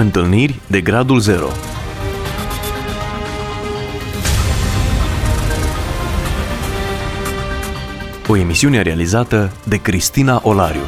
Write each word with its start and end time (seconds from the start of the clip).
Întâlniri 0.00 0.60
de 0.66 0.80
gradul 0.80 1.18
0 1.18 1.46
O 8.28 8.36
emisiune 8.36 8.82
realizată 8.82 9.52
de 9.68 9.76
Cristina 9.76 10.40
Olariu. 10.44 10.80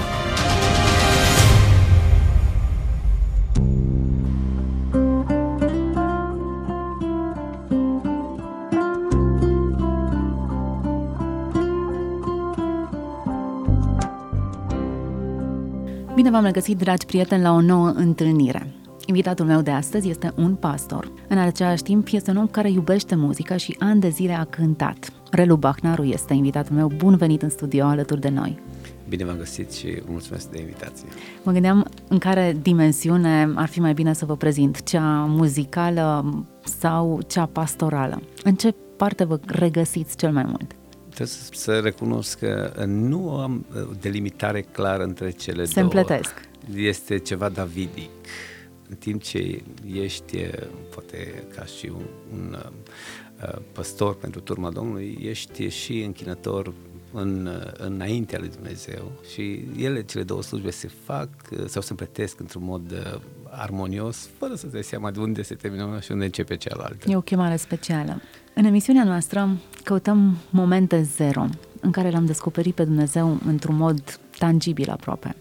Bine 16.14 16.30
v-am 16.30 16.44
regăsit, 16.44 16.78
dragi 16.78 17.06
prieteni, 17.06 17.42
la 17.42 17.52
o 17.52 17.60
nouă 17.60 17.92
întâlnire. 17.94 18.81
Invitatul 19.06 19.46
meu 19.46 19.60
de 19.60 19.70
astăzi 19.70 20.08
este 20.08 20.32
un 20.36 20.54
pastor. 20.54 21.10
În 21.28 21.38
același 21.38 21.82
timp, 21.82 22.08
este 22.10 22.30
un 22.30 22.36
om 22.36 22.46
care 22.46 22.70
iubește 22.70 23.14
muzica 23.14 23.56
și 23.56 23.76
ani 23.78 24.00
de 24.00 24.08
zile 24.08 24.32
a 24.32 24.44
cântat. 24.44 25.12
Relu 25.30 25.56
Bahnaru 25.56 26.04
este 26.04 26.34
invitatul 26.34 26.74
meu. 26.76 26.92
Bun 26.96 27.16
venit 27.16 27.42
în 27.42 27.48
studio 27.50 27.84
alături 27.84 28.20
de 28.20 28.28
noi. 28.28 28.60
Bine 29.08 29.24
v-am 29.24 29.36
găsit 29.36 29.72
și 29.72 30.02
mulțumesc 30.06 30.50
de 30.50 30.60
invitație. 30.60 31.06
Mă 31.42 31.52
gândeam 31.52 31.86
în 32.08 32.18
care 32.18 32.56
dimensiune 32.62 33.52
ar 33.54 33.68
fi 33.68 33.80
mai 33.80 33.92
bine 33.92 34.12
să 34.12 34.24
vă 34.24 34.36
prezint, 34.36 34.82
cea 34.82 35.24
muzicală 35.28 36.34
sau 36.80 37.20
cea 37.26 37.46
pastorală? 37.46 38.22
În 38.44 38.54
ce 38.54 38.74
parte 38.96 39.24
vă 39.24 39.40
regăsiți 39.46 40.16
cel 40.16 40.32
mai 40.32 40.44
mult? 40.44 40.72
Trebuie 41.08 41.36
să 41.52 41.80
recunosc 41.82 42.38
că 42.38 42.84
nu 42.86 43.30
am 43.30 43.66
o 43.74 43.94
delimitare 44.00 44.60
clară 44.60 45.02
între 45.02 45.30
cele 45.30 45.64
Se 45.64 45.72
două. 45.74 45.86
împletesc. 45.86 46.34
Este 46.74 47.18
ceva 47.18 47.48
davidic. 47.48 48.10
În 48.92 48.98
timp 48.98 49.22
ce 49.22 49.62
ești, 49.92 50.36
poate 50.94 51.44
ca 51.54 51.64
și 51.64 51.92
un, 51.94 52.04
un 52.32 52.56
uh, 53.42 53.58
păstor 53.72 54.16
pentru 54.16 54.40
turma 54.40 54.70
Domnului, 54.70 55.18
ești 55.22 55.68
și 55.68 56.02
închinător 56.02 56.72
în, 57.12 57.48
înaintea 57.78 58.38
lui 58.38 58.48
Dumnezeu 58.48 59.12
și 59.32 59.64
ele, 59.76 60.02
cele 60.02 60.22
două 60.22 60.42
slujbe, 60.42 60.70
se 60.70 60.90
fac 61.04 61.28
uh, 61.52 61.64
sau 61.66 61.82
se 61.82 61.90
împletesc 61.90 62.40
într-un 62.40 62.64
mod 62.64 62.90
uh, 62.90 63.20
armonios, 63.50 64.28
fără 64.38 64.54
să-ți 64.54 64.72
dai 64.72 64.82
seama 64.82 65.10
de 65.10 65.20
unde 65.20 65.42
se 65.42 65.54
termină 65.54 65.84
una 65.84 66.00
și 66.00 66.12
unde 66.12 66.24
începe 66.24 66.56
cealaltă. 66.56 67.10
E 67.10 67.16
o 67.16 67.20
chemare 67.20 67.56
specială. 67.56 68.20
În 68.54 68.64
emisiunea 68.64 69.04
noastră 69.04 69.56
căutăm 69.84 70.36
momente 70.50 71.02
zero 71.02 71.44
în 71.80 71.90
care 71.90 72.10
l-am 72.10 72.26
descoperit 72.26 72.74
pe 72.74 72.84
Dumnezeu 72.84 73.38
într-un 73.46 73.76
mod 73.76 74.20
tangibil 74.38 74.90
aproape. 74.90 75.36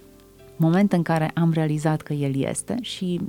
Momente 0.56 0.96
în 0.96 1.04
care 1.04 1.32
am 1.34 1.52
realizat 1.54 2.02
că 2.02 2.14
El 2.14 2.36
este 2.36 2.78
și 2.82 3.22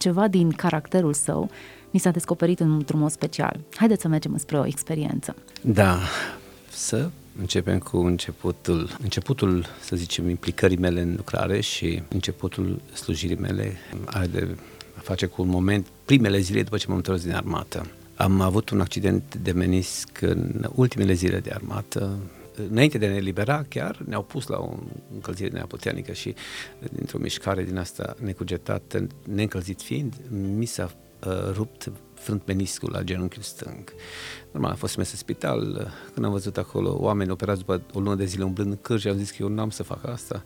ceva 0.00 0.28
din 0.28 0.50
caracterul 0.50 1.12
său 1.12 1.50
ni 1.90 2.00
s-a 2.00 2.10
descoperit 2.10 2.60
într-un 2.60 3.00
mod 3.00 3.10
special. 3.10 3.60
Haideți 3.76 4.02
să 4.02 4.08
mergem 4.08 4.36
spre 4.36 4.58
o 4.58 4.66
experiență. 4.66 5.34
Da, 5.60 5.98
să 6.70 7.10
începem 7.40 7.78
cu 7.78 7.96
începutul, 7.96 8.96
începutul, 9.02 9.66
să 9.80 9.96
zicem, 9.96 10.28
implicării 10.28 10.76
mele 10.76 11.00
în 11.00 11.14
lucrare 11.16 11.60
și 11.60 12.02
începutul 12.08 12.80
slujirii 12.92 13.36
mele 13.36 13.76
are 14.04 14.26
de 14.26 14.56
a 14.96 15.00
face 15.00 15.26
cu 15.26 15.42
un 15.42 15.48
moment, 15.48 15.86
primele 16.04 16.38
zile 16.38 16.62
după 16.62 16.76
ce 16.76 16.84
m-am 16.88 16.96
întors 16.96 17.22
din 17.22 17.34
armată. 17.34 17.86
Am 18.14 18.40
avut 18.40 18.70
un 18.70 18.80
accident 18.80 19.34
de 19.42 19.52
menisc 19.52 20.08
în 20.20 20.68
ultimele 20.74 21.12
zile 21.12 21.38
de 21.38 21.50
armată, 21.54 22.18
înainte 22.70 22.98
de 22.98 23.06
a 23.06 23.10
ne 23.10 23.18
libera, 23.18 23.64
chiar 23.68 24.02
ne-au 24.06 24.22
pus 24.22 24.46
la 24.46 24.58
o 24.58 24.74
încălzire 25.12 25.50
neaputernică 25.50 26.12
și 26.12 26.34
dintr-o 26.92 27.18
mișcare 27.18 27.64
din 27.64 27.76
asta 27.76 28.16
necugetată, 28.22 29.06
neîncălzit 29.24 29.82
fiind, 29.82 30.14
mi 30.30 30.64
s-a 30.64 30.94
uh, 31.26 31.52
rupt 31.54 31.92
frânt 32.14 32.42
meniscul 32.46 32.90
la 32.92 33.02
genunchiul 33.02 33.42
stâng. 33.42 33.92
Normal, 34.52 34.70
am 34.70 34.76
fost 34.76 34.96
mers 34.96 35.10
în 35.10 35.16
spital, 35.16 35.92
când 36.14 36.26
am 36.26 36.32
văzut 36.32 36.56
acolo 36.56 36.96
oameni 37.00 37.30
operați 37.30 37.58
după 37.58 37.82
o 37.92 38.00
lună 38.00 38.14
de 38.14 38.24
zile 38.24 38.44
umblând 38.44 38.70
în 38.70 38.78
cârji, 38.82 39.08
am 39.08 39.16
zis 39.16 39.30
că 39.30 39.36
eu 39.40 39.48
n-am 39.48 39.70
să 39.70 39.82
fac 39.82 40.06
asta. 40.08 40.44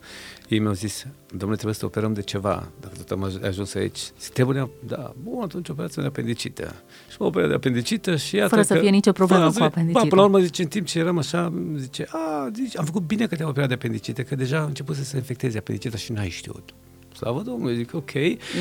Ei 0.49 0.59
mi-au 0.59 0.73
zis, 0.73 1.07
domnule, 1.29 1.55
trebuie 1.55 1.75
să 1.75 1.85
operăm 1.85 2.13
de 2.13 2.23
ceva, 2.23 2.69
dacă 2.81 2.95
tot 2.97 3.11
am 3.11 3.33
ajuns 3.45 3.75
aici. 3.75 3.99
Se 4.17 4.31
trebuie, 4.33 4.71
da, 4.87 5.13
bun, 5.23 5.43
atunci 5.43 5.69
operați 5.69 5.97
de 5.99 6.07
apendicită. 6.07 6.75
Și 7.11 7.17
mă 7.19 7.27
operat 7.27 7.49
de 7.49 7.55
apendicită 7.55 8.17
și 8.17 8.35
iată 8.37 8.49
Fără 8.49 8.63
să 8.63 8.75
că, 8.75 8.81
fie 8.81 8.91
nicio 8.91 9.13
problemă 9.13 9.41
fără 9.41 9.53
cu 9.53 9.59
să- 9.59 9.65
apendicită. 9.65 10.03
Ba, 10.03 10.09
până 10.09 10.21
la 10.21 10.27
urmă, 10.27 10.39
zice, 10.39 10.63
în 10.63 10.69
timp 10.69 10.87
ce 10.87 10.99
eram 10.99 11.19
așa, 11.19 11.53
zice, 11.77 12.07
a, 12.11 12.51
zice, 12.55 12.79
am 12.79 12.85
făcut 12.85 13.03
bine 13.03 13.27
că 13.27 13.37
te-am 13.37 13.49
operat 13.49 13.69
de 13.69 13.75
apendicită, 13.75 14.23
că 14.23 14.35
deja 14.35 14.59
a 14.59 14.65
început 14.65 14.97
să 14.97 15.05
se 15.05 15.17
infecteze 15.17 15.59
apendicita 15.59 15.97
și 15.97 16.13
n-ai 16.13 16.29
știut. 16.29 16.75
Slavă 17.17 17.43
Domnului, 17.43 17.77
zic, 17.77 17.95
ok. 17.95 18.13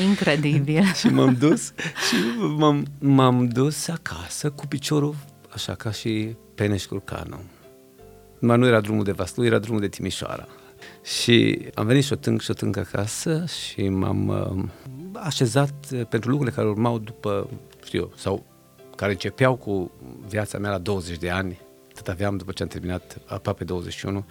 Incredibil. 0.08 0.84
și 1.00 1.06
m-am 1.06 1.36
dus 1.38 1.72
și 2.08 2.16
m-am, 2.56 2.86
m-am 2.98 3.48
dus 3.48 3.88
acasă 3.88 4.50
cu 4.50 4.66
piciorul 4.66 5.14
așa 5.54 5.74
ca 5.74 5.90
și 5.90 6.36
Peneș 6.54 6.84
Curcanu. 6.84 7.40
Mai 8.38 8.58
nu 8.58 8.66
era 8.66 8.80
drumul 8.80 9.04
de 9.04 9.12
Vaslui, 9.12 9.46
era 9.46 9.58
drumul 9.58 9.80
de 9.80 9.88
Timișoara. 9.88 10.48
Și 11.02 11.58
am 11.74 11.86
venit 11.86 12.04
și 12.04 12.12
o 12.12 12.16
tâng 12.16 12.40
și 12.40 12.50
o 12.50 12.54
tâng 12.54 12.76
acasă 12.76 13.44
și 13.46 13.88
m-am 13.88 14.28
uh, 14.28 14.64
așezat 15.12 15.74
uh, 15.92 16.06
pentru 16.08 16.30
lucrurile 16.30 16.56
care 16.56 16.68
urmau 16.68 16.98
după, 16.98 17.48
știu 17.84 17.98
eu, 18.00 18.12
sau 18.16 18.44
care 18.96 19.12
începeau 19.12 19.56
cu 19.56 19.90
viața 20.28 20.58
mea 20.58 20.70
la 20.70 20.78
20 20.78 21.16
de 21.16 21.30
ani. 21.30 21.60
Tot 21.94 22.08
aveam 22.08 22.36
după 22.36 22.52
ce 22.52 22.62
am 22.62 22.68
terminat 22.68 23.18
aproape 23.26 23.64
21 23.64 24.24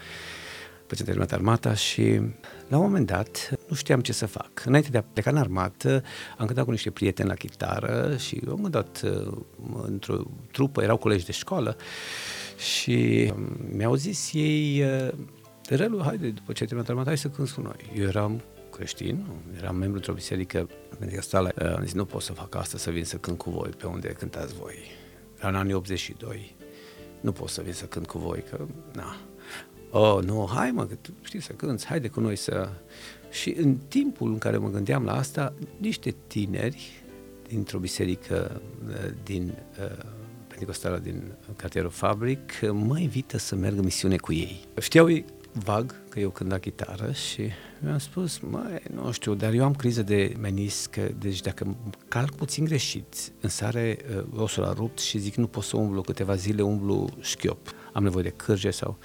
după 0.93 1.11
ce 1.11 1.19
am 1.19 1.25
terminat 1.25 1.31
armata 1.31 1.73
și 1.73 2.21
la 2.67 2.77
un 2.77 2.83
moment 2.83 3.05
dat 3.05 3.49
nu 3.67 3.75
știam 3.75 4.01
ce 4.01 4.13
să 4.13 4.25
fac. 4.25 4.63
Înainte 4.65 4.89
de 4.89 4.97
a 4.97 5.03
pleca 5.13 5.29
în 5.29 5.37
armată, 5.37 6.03
am 6.37 6.45
cântat 6.45 6.65
cu 6.65 6.71
niște 6.71 6.91
prieteni 6.91 7.27
la 7.27 7.33
chitară 7.33 8.15
și 8.17 8.41
am 8.49 8.61
cântat 8.61 9.01
uh, 9.03 9.37
într-o 9.83 10.23
trupă, 10.51 10.81
erau 10.81 10.97
colegi 10.97 11.25
de 11.25 11.31
școală 11.31 11.77
și 12.57 13.31
um, 13.35 13.57
mi-au 13.75 13.95
zis 13.95 14.33
ei, 14.33 14.83
uh, 14.83 15.13
Relu, 15.67 16.01
haide, 16.03 16.29
după 16.29 16.51
ce 16.51 16.61
ai 16.61 16.67
terminat 16.67 16.89
armata, 16.89 17.07
hai 17.07 17.17
să 17.17 17.27
cânti 17.27 17.51
cu 17.51 17.61
noi. 17.61 17.91
Eu 17.95 18.07
eram 18.07 18.41
creștin, 18.71 19.25
eram 19.57 19.75
membru 19.75 19.95
într-o 19.95 20.13
biserică 20.13 20.69
pentecostală, 20.99 21.51
uh, 21.61 21.73
am 21.75 21.83
zis, 21.83 21.93
nu 21.93 22.05
pot 22.05 22.21
să 22.21 22.33
fac 22.33 22.55
asta, 22.55 22.77
să 22.77 22.91
vin 22.91 23.03
să 23.03 23.17
cânt 23.17 23.37
cu 23.37 23.49
voi 23.49 23.69
pe 23.69 23.87
unde 23.87 24.07
cântați 24.07 24.53
voi. 24.53 24.75
Era 25.39 25.47
în 25.47 25.55
anii 25.55 25.73
82. 25.73 26.55
Nu 27.21 27.31
pot 27.31 27.49
să 27.49 27.61
vin 27.61 27.73
să 27.73 27.85
cânt 27.85 28.07
cu 28.07 28.17
voi, 28.17 28.43
că, 28.49 28.65
na, 28.93 29.15
Oh, 29.95 30.23
nu, 30.23 30.49
hai 30.53 30.71
mă, 30.71 30.85
că 30.85 30.95
tu 31.01 31.11
știi 31.21 31.41
să 31.41 31.53
cânți, 31.53 31.85
haide 31.85 32.07
cu 32.07 32.19
noi 32.19 32.35
să... 32.35 32.69
Și 33.31 33.53
în 33.57 33.77
timpul 33.87 34.31
în 34.31 34.37
care 34.37 34.57
mă 34.57 34.69
gândeam 34.69 35.03
la 35.03 35.17
asta, 35.17 35.53
niște 35.77 36.15
tineri 36.27 37.03
dintr-o 37.47 37.79
biserică 37.79 38.61
uh, 38.87 39.11
din 39.23 39.53
uh, 39.79 40.05
Pentecostală 40.47 40.97
din 40.97 41.31
cartierul 41.55 41.89
Fabric 41.89 42.39
mă 42.71 42.99
invită 42.99 43.37
să 43.37 43.55
merg 43.55 43.77
în 43.77 43.83
misiune 43.83 44.17
cu 44.17 44.33
ei. 44.33 44.65
Știau 44.79 45.09
ei 45.09 45.25
vag 45.51 45.95
că 46.09 46.19
eu 46.19 46.29
cânt 46.29 46.49
la 46.49 46.57
chitară 46.57 47.11
și 47.11 47.41
mi-am 47.79 47.97
spus, 47.97 48.39
mai, 48.39 48.81
nu 48.93 49.11
știu, 49.11 49.33
dar 49.33 49.53
eu 49.53 49.63
am 49.63 49.73
criză 49.73 50.03
de 50.03 50.33
menisc, 50.39 50.95
deci 50.95 51.41
dacă 51.41 51.75
calc 52.07 52.35
puțin 52.35 52.65
greșit, 52.65 53.31
în 53.41 53.49
sare 53.49 53.97
uh, 54.17 54.23
osul 54.35 54.63
a 54.63 54.73
rupt 54.73 54.99
și 54.99 55.17
zic 55.17 55.35
nu 55.35 55.47
pot 55.47 55.63
să 55.63 55.77
umblu 55.77 56.01
câteva 56.01 56.35
zile, 56.35 56.61
umblu 56.61 57.09
șchiop. 57.19 57.69
Am 57.93 58.03
nevoie 58.03 58.23
de 58.23 58.33
cârje 58.35 58.71
sau... 58.71 58.97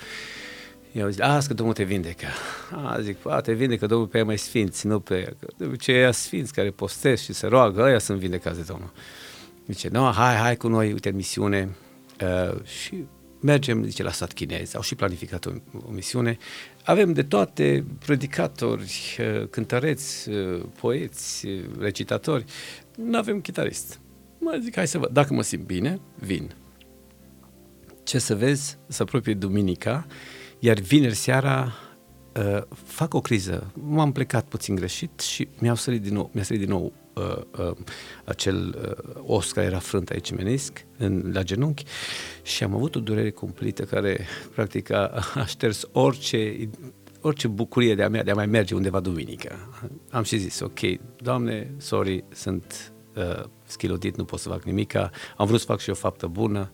Eu 0.92 1.08
zic, 1.08 1.22
a, 1.22 1.38
că 1.46 1.54
Domnul 1.54 1.74
te 1.74 1.84
vindecă. 1.84 2.26
A, 2.70 3.00
zic, 3.00 3.16
a, 3.26 3.40
te 3.40 3.52
vindecă 3.52 3.86
Domnul 3.86 4.06
pe 4.06 4.18
ea 4.18 4.24
mai 4.24 4.38
sfinți, 4.38 4.86
nu 4.86 5.00
pe 5.00 5.14
ea. 5.18 5.32
Că 5.40 5.46
de 5.56 5.64
obicei 5.64 6.00
ea 6.00 6.10
sfinți 6.10 6.52
care 6.52 6.70
postez 6.70 7.20
și 7.20 7.32
se 7.32 7.46
roagă, 7.46 7.82
ăia 7.82 7.98
sunt 7.98 8.18
vindecați 8.18 8.56
de 8.56 8.64
Domnul. 8.68 8.92
Zice, 9.66 9.88
nu, 9.88 10.12
hai, 10.12 10.34
hai 10.34 10.56
cu 10.56 10.68
noi, 10.68 10.92
uite, 10.92 11.08
în 11.08 11.14
misiune. 11.14 11.76
Uh, 12.22 12.64
și 12.64 13.04
mergem, 13.40 13.84
zice, 13.84 14.02
la 14.02 14.10
sat 14.10 14.32
chinez. 14.32 14.74
Au 14.74 14.82
și 14.82 14.94
planificat 14.94 15.46
o, 15.46 15.50
o 15.86 15.90
misiune. 15.90 16.38
Avem 16.84 17.12
de 17.12 17.22
toate 17.22 17.84
predicatori, 17.98 19.18
uh, 19.18 19.48
cântăreți, 19.50 20.28
uh, 20.28 20.64
poeți, 20.80 21.46
uh, 21.46 21.64
recitatori. 21.78 22.44
Nu 22.96 23.18
avem 23.18 23.40
chitarist. 23.40 24.00
Mă 24.38 24.58
zic, 24.62 24.74
hai 24.74 24.88
să 24.88 24.98
văd. 24.98 25.10
Dacă 25.10 25.34
mă 25.34 25.42
simt 25.42 25.66
bine, 25.66 26.00
vin. 26.14 26.54
Ce 28.02 28.18
să 28.18 28.36
vezi, 28.36 28.78
să 28.86 29.02
apropie 29.02 29.34
duminica, 29.34 30.06
iar 30.58 30.78
vineri 30.78 31.14
seara 31.14 31.72
uh, 32.36 32.62
fac 32.84 33.14
o 33.14 33.20
criză. 33.20 33.72
M-am 33.74 34.12
plecat 34.12 34.48
puțin 34.48 34.74
greșit 34.74 35.20
și 35.20 35.48
mi-au 35.58 35.74
sărit 35.74 36.02
din 36.02 36.14
nou, 36.14 36.30
mi-a 36.32 36.42
sărit 36.42 36.60
din 36.60 36.70
nou 36.70 36.92
uh, 37.14 37.66
uh, 37.68 37.76
acel 38.24 38.76
uh, 38.82 39.22
os 39.26 39.52
care 39.52 39.66
era 39.66 39.78
frânt 39.78 40.10
aici 40.10 40.30
în 40.30 40.36
menisc, 40.36 40.84
în, 40.96 41.30
la 41.32 41.42
genunchi 41.42 41.84
și 42.42 42.64
am 42.64 42.74
avut 42.74 42.94
o 42.94 43.00
durere 43.00 43.30
cumplită 43.30 43.82
care 43.82 44.26
practic 44.54 44.90
a, 44.90 45.22
a 45.34 45.44
șters 45.44 45.88
orice 45.92 46.68
orice 47.20 47.48
bucurie 47.48 47.94
de 47.94 48.02
a, 48.02 48.08
mea, 48.08 48.22
de 48.22 48.30
a 48.30 48.34
mai 48.34 48.46
merge 48.46 48.74
undeva 48.74 49.00
duminică. 49.00 49.56
Am 50.10 50.22
și 50.22 50.36
zis, 50.36 50.60
ok, 50.60 50.78
doamne, 51.16 51.74
sorry, 51.76 52.24
sunt 52.32 52.92
uh, 53.16 53.44
schilodit, 53.64 54.16
nu 54.16 54.24
pot 54.24 54.38
să 54.38 54.48
fac 54.48 54.62
nimica, 54.62 55.10
am 55.36 55.46
vrut 55.46 55.60
să 55.60 55.66
fac 55.66 55.78
și 55.78 55.90
o 55.90 55.94
faptă 55.94 56.26
bună, 56.26 56.72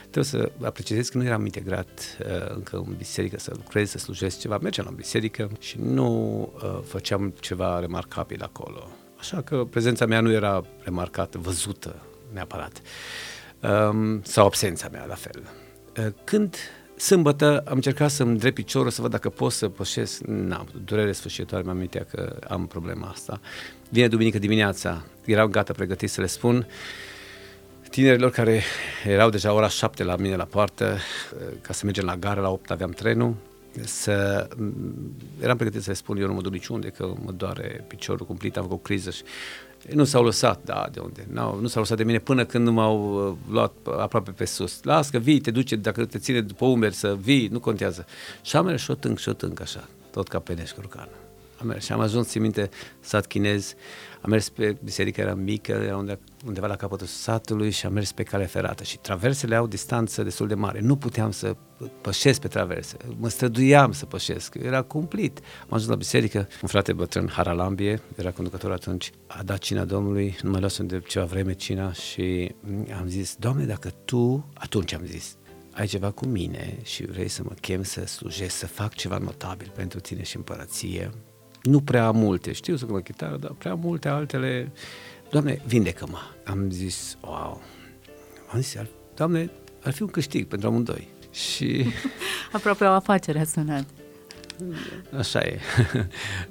Trebuie 0.00 0.24
să 0.24 0.50
apreciez 0.62 1.08
că 1.08 1.18
nu 1.18 1.24
eram 1.24 1.44
integrat 1.44 2.16
uh, 2.20 2.54
încă 2.54 2.76
în 2.86 2.94
biserică, 2.96 3.38
să 3.38 3.52
lucrez, 3.54 3.90
să 3.90 3.98
slujesc 3.98 4.38
ceva. 4.38 4.58
Mergeam 4.58 4.86
la 4.86 4.92
biserică 4.92 5.50
și 5.58 5.76
nu 5.80 6.40
uh, 6.54 6.78
făceam 6.86 7.34
ceva 7.40 7.80
remarcabil 7.80 8.42
acolo. 8.42 8.88
Așa 9.18 9.42
că 9.42 9.64
prezența 9.70 10.06
mea 10.06 10.20
nu 10.20 10.32
era 10.32 10.64
remarcată, 10.82 11.38
văzută 11.38 11.96
neapărat. 12.32 12.80
Um, 13.60 14.22
sau 14.22 14.46
absența 14.46 14.88
mea, 14.92 15.04
la 15.04 15.14
fel. 15.14 15.42
Uh, 15.98 16.06
când 16.24 16.56
sâmbătă 16.96 17.62
am 17.66 17.74
încercat 17.74 18.10
să-mi 18.10 18.38
drept 18.38 18.54
piciorul 18.54 18.90
să 18.90 19.00
văd 19.00 19.10
dacă 19.10 19.28
pot 19.28 19.52
să 19.52 19.68
pășesc, 19.68 20.20
n-am, 20.20 20.68
durere 20.84 21.12
sfârșitoare, 21.12 21.64
mi-am 21.64 21.76
amintea 21.76 22.06
că 22.10 22.38
am 22.48 22.66
problema 22.66 23.08
asta. 23.08 23.40
Vine 23.88 24.08
duminică 24.08 24.38
dimineața, 24.38 25.04
erau 25.24 25.46
gata 25.48 25.72
pregătit 25.72 26.10
să 26.10 26.20
le 26.20 26.26
spun, 26.26 26.66
tinerilor 27.96 28.30
care 28.30 28.62
erau 29.06 29.30
deja 29.30 29.52
ora 29.52 29.68
șapte 29.68 30.04
la 30.04 30.16
mine 30.16 30.36
la 30.36 30.44
poartă, 30.44 30.98
ca 31.60 31.72
să 31.72 31.84
mergem 31.84 32.04
la 32.04 32.16
gară, 32.16 32.40
la 32.40 32.50
8 32.50 32.70
aveam 32.70 32.90
trenul, 32.90 33.34
să... 33.84 34.48
Eram 35.42 35.56
pregătit 35.56 35.82
să 35.82 35.90
le 35.90 35.96
spun, 35.96 36.16
eu 36.16 36.26
nu 36.26 36.32
mă 36.32 36.40
duc 36.40 36.52
niciunde, 36.52 36.88
că 36.88 37.12
mă 37.24 37.32
doare 37.32 37.84
piciorul 37.88 38.26
cumplit, 38.26 38.56
am 38.56 38.62
făcut 38.62 38.78
o 38.78 38.82
criză 38.82 39.10
și 39.10 39.22
nu 39.92 40.04
s-au 40.04 40.24
lăsat, 40.24 40.60
da, 40.64 40.88
de 40.92 41.00
unde? 41.00 41.26
Nu, 41.32 41.58
nu 41.60 41.66
s-au 41.66 41.80
lăsat 41.80 41.96
de 41.96 42.04
mine 42.04 42.18
până 42.18 42.44
când 42.44 42.64
nu 42.64 42.72
m-au 42.72 43.28
uh, 43.28 43.52
luat 43.52 43.72
aproape 43.98 44.30
pe 44.30 44.44
sus. 44.44 44.82
Las 44.82 45.10
că 45.10 45.18
vii, 45.18 45.40
te 45.40 45.50
duce, 45.50 45.76
dacă 45.76 46.04
te 46.04 46.18
ține 46.18 46.40
după 46.40 46.64
umeri 46.64 46.94
să 46.94 47.16
vii, 47.20 47.46
nu 47.46 47.60
contează. 47.60 48.06
Și 48.42 48.56
am 48.56 48.64
mers 48.64 48.82
și 48.82 48.90
o 48.90 48.94
tânc 48.94 49.18
și 49.18 49.28
o 49.28 49.32
tânc 49.32 49.60
așa, 49.60 49.88
tot 50.10 50.28
ca 50.28 50.38
peneș 50.38 50.70
curcană. 50.70 51.25
Am 51.60 51.66
mers 51.66 51.84
și 51.84 51.92
am 51.92 52.00
ajuns, 52.00 52.28
țin 52.28 52.42
minte, 52.42 52.68
sat 53.00 53.26
chinez, 53.26 53.74
am 54.20 54.30
mers 54.30 54.48
pe 54.48 54.76
biserica, 54.82 55.22
era 55.22 55.34
mică, 55.34 55.72
era 55.72 55.96
unde, 55.96 56.18
undeva 56.46 56.66
la 56.66 56.76
capătul 56.76 57.06
satului 57.06 57.70
și 57.70 57.86
am 57.86 57.92
mers 57.92 58.12
pe 58.12 58.22
cale 58.22 58.46
ferată 58.46 58.82
și 58.82 58.98
traversele 58.98 59.54
au 59.54 59.66
distanță 59.66 60.22
destul 60.22 60.46
de 60.46 60.54
mare. 60.54 60.80
Nu 60.80 60.96
puteam 60.96 61.30
să 61.30 61.56
pășesc 62.00 62.40
pe 62.40 62.48
traverse, 62.48 62.96
mă 63.18 63.28
străduiam 63.28 63.92
să 63.92 64.06
pășesc, 64.06 64.54
era 64.54 64.82
cumplit. 64.82 65.38
Am 65.38 65.68
ajuns 65.70 65.90
la 65.90 65.96
biserică, 65.96 66.48
un 66.62 66.68
frate 66.68 66.92
bătrân, 66.92 67.28
Haralambie, 67.28 68.00
era 68.16 68.30
conducător 68.30 68.72
atunci, 68.72 69.10
a 69.26 69.42
dat 69.42 69.58
cina 69.58 69.84
Domnului, 69.84 70.36
nu 70.42 70.50
mai 70.50 70.60
luasem 70.60 70.86
de 70.86 71.02
ceva 71.06 71.24
vreme 71.24 71.52
cina 71.52 71.92
și 71.92 72.54
am 72.98 73.06
zis, 73.06 73.36
Doamne, 73.38 73.64
dacă 73.64 73.90
Tu, 74.04 74.50
atunci 74.54 74.92
am 74.92 75.02
zis, 75.04 75.36
ai 75.72 75.86
ceva 75.86 76.10
cu 76.10 76.26
mine 76.26 76.78
și 76.82 77.06
vrei 77.06 77.28
să 77.28 77.42
mă 77.44 77.52
chem 77.60 77.82
să 77.82 78.06
slujesc, 78.06 78.56
să 78.56 78.66
fac 78.66 78.94
ceva 78.94 79.18
notabil 79.18 79.72
pentru 79.74 80.00
tine 80.00 80.22
și 80.22 80.36
împărăție, 80.36 81.10
nu 81.66 81.80
prea 81.80 82.10
multe, 82.10 82.52
știu 82.52 82.76
să 82.76 82.84
cânt 82.84 83.04
chitară, 83.04 83.36
dar 83.36 83.50
prea 83.58 83.74
multe 83.74 84.08
altele, 84.08 84.72
Doamne, 85.30 85.62
vindecă-mă. 85.66 86.18
Am 86.44 86.70
zis, 86.70 87.18
wow, 87.20 87.62
am 88.52 88.60
zis, 88.60 88.76
Doamne, 89.14 89.50
ar 89.82 89.92
fi 89.92 90.02
un 90.02 90.08
câștig 90.08 90.46
pentru 90.46 90.68
amândoi. 90.68 91.08
Și... 91.30 91.84
Aproape 92.52 92.84
o 92.84 92.90
afacere 92.90 93.40
a 93.40 93.44
sunat. 93.44 93.84
Așa 95.16 95.40
e. 95.40 95.58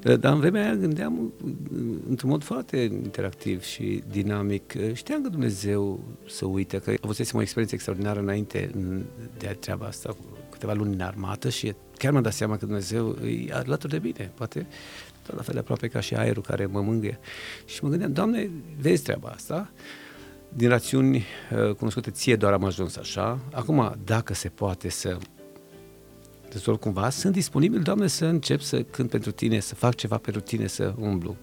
Dar 0.19 0.33
în 0.33 0.39
vremea 0.39 0.63
aia 0.63 0.75
gândeam 0.75 1.33
într-un 2.09 2.29
mod 2.29 2.43
foarte 2.43 2.77
interactiv 2.77 3.63
și 3.63 4.03
dinamic. 4.11 4.73
Știam 4.93 5.21
că 5.21 5.29
Dumnezeu 5.29 6.03
să 6.27 6.45
uite, 6.45 6.77
că 6.77 6.93
avusesem 7.01 7.39
o 7.39 7.41
experiență 7.41 7.75
extraordinară 7.75 8.19
înainte 8.19 8.71
de 9.37 9.57
treaba 9.59 9.85
asta, 9.85 10.09
cu 10.09 10.37
câteva 10.65 10.83
luni 10.83 10.93
în 10.93 11.01
armată 11.01 11.49
și 11.49 11.75
chiar 11.97 12.11
mi-am 12.11 12.23
dat 12.23 12.33
seama 12.33 12.57
că 12.57 12.65
Dumnezeu 12.65 13.09
e 13.11 13.53
alături 13.53 13.91
de 13.91 13.99
bine, 13.99 14.31
poate 14.35 14.67
tot 15.25 15.35
la 15.35 15.41
fel 15.41 15.53
de 15.53 15.59
aproape 15.59 15.87
ca 15.87 15.99
și 15.99 16.15
aerul 16.15 16.43
care 16.43 16.65
mă 16.65 16.81
mângâie. 16.81 17.19
Și 17.65 17.83
mă 17.83 17.89
gândeam, 17.89 18.13
Doamne, 18.13 18.49
vezi 18.79 19.03
treaba 19.03 19.29
asta, 19.29 19.71
din 20.49 20.69
rațiuni 20.69 21.15
uh, 21.17 21.73
cunoscute 21.75 22.11
ție 22.11 22.35
doar 22.35 22.53
am 22.53 22.63
ajuns 22.63 22.95
așa, 22.95 23.39
acum 23.51 23.95
dacă 24.03 24.33
se 24.33 24.49
poate 24.49 24.89
să 24.89 25.17
dezvolt 26.49 26.79
cumva, 26.79 27.09
sunt 27.09 27.33
disponibil, 27.33 27.81
Doamne, 27.81 28.07
să 28.07 28.25
încep 28.25 28.61
să 28.61 28.83
cânt 28.83 29.09
pentru 29.09 29.31
tine, 29.31 29.59
să 29.59 29.75
fac 29.75 29.95
ceva 29.95 30.17
pentru 30.17 30.41
tine, 30.41 30.67
să 30.67 30.93
umblu 30.97 31.35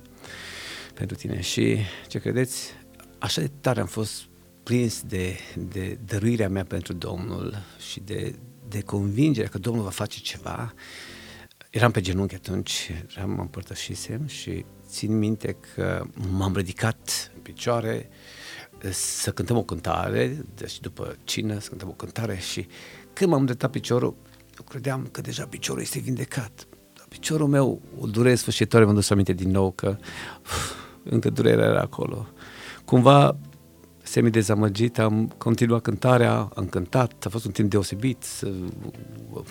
pentru 0.95 1.17
tine. 1.17 1.41
Și 1.41 1.77
ce 2.09 2.19
credeți, 2.19 2.71
așa 3.19 3.41
de 3.41 3.51
tare 3.61 3.81
am 3.81 3.87
fost 3.87 4.23
prins 4.63 5.03
de, 5.03 5.37
de 5.69 5.99
dăruirea 6.07 6.49
mea 6.49 6.65
pentru 6.65 6.93
Domnul 6.93 7.57
și 7.91 8.01
de, 8.01 8.35
de 8.73 8.81
convingerea 8.81 9.49
că 9.49 9.59
Domnul 9.59 9.85
va 9.85 9.91
face 9.91 10.19
ceva. 10.21 10.75
Eram 11.71 11.91
pe 11.91 12.01
genunchi 12.01 12.35
atunci, 12.35 12.91
eram, 13.17 13.31
mă 13.31 13.41
împărtășisem 13.41 14.27
și 14.27 14.65
țin 14.89 15.19
minte 15.19 15.57
că 15.75 16.05
m-am 16.31 16.55
ridicat 16.55 17.31
în 17.35 17.41
picioare 17.41 18.09
să 18.91 19.31
cântăm 19.31 19.57
o 19.57 19.63
cântare, 19.63 20.45
deci 20.55 20.81
după 20.81 21.17
cină 21.25 21.59
să 21.59 21.69
cântăm 21.69 21.89
o 21.89 21.93
cântare 21.93 22.39
și 22.39 22.67
când 23.13 23.31
m-am 23.31 23.41
îndreptat 23.41 23.71
piciorul, 23.71 24.17
eu 24.59 24.65
credeam 24.69 25.09
că 25.11 25.21
deja 25.21 25.47
piciorul 25.47 25.83
este 25.83 25.99
vindecat. 25.99 26.67
Dar 26.97 27.07
piciorul 27.09 27.47
meu, 27.47 27.83
o 27.99 28.07
durere 28.07 28.35
sfârșitoare, 28.35 28.85
m-am 28.85 28.95
dus 28.95 29.11
aminte 29.11 29.33
din 29.33 29.51
nou 29.51 29.71
că 29.71 29.97
uf, 30.43 30.73
încă 31.05 31.31
durerea 31.31 31.67
era 31.67 31.81
acolo. 31.81 32.27
Cumva 32.85 33.37
semi-dezamăgit, 34.13 34.99
am 34.99 35.35
continuat 35.39 35.83
cântarea, 35.83 36.51
am 36.55 36.67
cântat, 36.67 37.25
a 37.25 37.29
fost 37.29 37.45
un 37.45 37.51
timp 37.51 37.71
deosebit, 37.71 38.25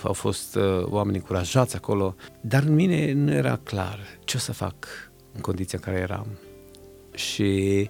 au 0.03 0.13
fost 0.13 0.55
uh, 0.55 0.83
oameni 0.83 1.17
încurajați 1.17 1.75
acolo, 1.75 2.15
dar 2.41 2.63
în 2.63 2.73
mine 2.73 3.11
nu 3.13 3.31
era 3.31 3.59
clar 3.63 3.99
ce 4.23 4.37
o 4.37 4.39
să 4.39 4.51
fac 4.51 4.75
în 5.33 5.41
condiția 5.41 5.79
în 5.81 5.91
care 5.91 6.03
eram. 6.03 6.27
Și 7.13 7.89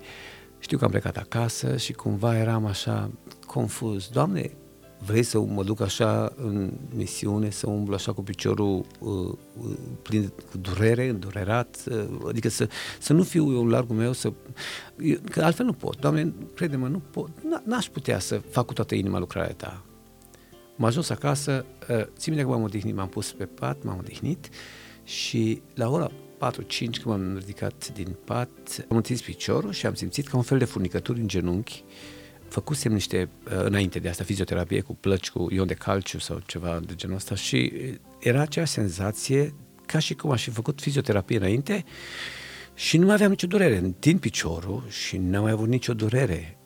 știu 0.59 0.77
că 0.77 0.83
am 0.83 0.91
plecat 0.91 1.17
acasă 1.17 1.77
și 1.77 1.93
cumva 1.93 2.37
eram 2.37 2.65
așa 2.65 3.11
confuz. 3.45 4.07
Doamne, 4.07 4.51
vrei 5.05 5.23
să 5.23 5.39
mă 5.39 5.63
duc 5.63 5.81
așa 5.81 6.33
în 6.35 6.71
misiune, 6.95 7.49
să 7.49 7.69
umblu 7.69 7.93
așa 7.93 8.13
cu 8.13 8.23
piciorul 8.23 8.85
uh, 8.99 9.33
uh, 9.61 9.77
plin 10.01 10.27
cu 10.51 10.57
durere, 10.57 11.07
îndurerat, 11.07 11.83
uh, 11.91 12.05
adică 12.27 12.49
să, 12.49 12.69
să 12.99 13.13
nu 13.13 13.23
fiu 13.23 13.53
eu 13.53 13.61
în 13.61 13.69
largul 13.69 13.95
meu, 13.95 14.13
să, 14.13 14.33
eu, 15.01 15.17
că 15.31 15.43
altfel 15.43 15.65
nu 15.65 15.73
pot. 15.73 15.99
Doamne, 15.99 16.33
crede-mă, 16.55 16.87
nu 16.87 17.01
pot, 17.11 17.29
n-aș 17.63 17.85
putea 17.85 18.19
să 18.19 18.41
fac 18.49 18.65
cu 18.65 18.73
toată 18.73 18.95
inima 18.95 19.19
lucrarea 19.19 19.53
ta. 19.53 19.85
M-am 20.75 20.89
ajuns 20.89 21.09
acasă, 21.09 21.65
uh, 21.89 22.05
țin 22.17 22.33
minte 22.33 22.49
că 22.49 22.55
m-am 22.55 22.63
odihnit, 22.63 22.95
m-am 22.95 23.09
pus 23.09 23.31
pe 23.31 23.45
pat, 23.45 23.83
m-am 23.83 23.97
odihnit 23.99 24.49
și 25.03 25.61
la 25.73 25.89
ora 25.89 26.11
4-5 26.11 26.11
când 26.77 27.05
m-am 27.05 27.37
ridicat 27.37 27.91
din 27.93 28.15
pat, 28.25 28.85
am 28.89 28.95
întins 28.95 29.21
piciorul 29.21 29.71
și 29.71 29.85
am 29.85 29.93
simțit 29.93 30.27
ca 30.27 30.37
un 30.37 30.43
fel 30.43 30.57
de 30.57 30.65
furnicături 30.65 31.19
în 31.19 31.27
genunchi 31.27 31.83
uh, 31.87 32.10
făcusem 32.51 32.91
niște, 32.91 33.29
uh, 33.45 33.63
înainte 33.63 33.99
de 33.99 34.09
asta, 34.09 34.23
fizioterapie 34.23 34.81
cu 34.81 34.95
plăci, 34.95 35.29
cu 35.29 35.47
ion 35.51 35.67
de 35.67 35.73
calciu 35.73 36.19
sau 36.19 36.41
ceva 36.45 36.79
de 36.85 36.93
genul 36.95 37.15
ăsta 37.15 37.35
și 37.35 37.71
era 38.19 38.41
acea 38.41 38.65
senzație 38.65 39.53
ca 39.85 39.99
și 39.99 40.13
cum 40.13 40.31
aș 40.31 40.43
fi 40.43 40.49
făcut 40.49 40.81
fizioterapie 40.81 41.37
înainte 41.37 41.83
și 42.73 42.97
nu 42.97 43.05
mai 43.05 43.13
aveam 43.13 43.29
nicio 43.29 43.47
durere. 43.47 43.77
Întind 43.77 44.19
piciorul 44.19 44.83
și 44.89 45.17
n-am 45.17 45.41
mai 45.41 45.51
avut 45.51 45.67
nicio 45.67 45.93
durere. 45.93 46.57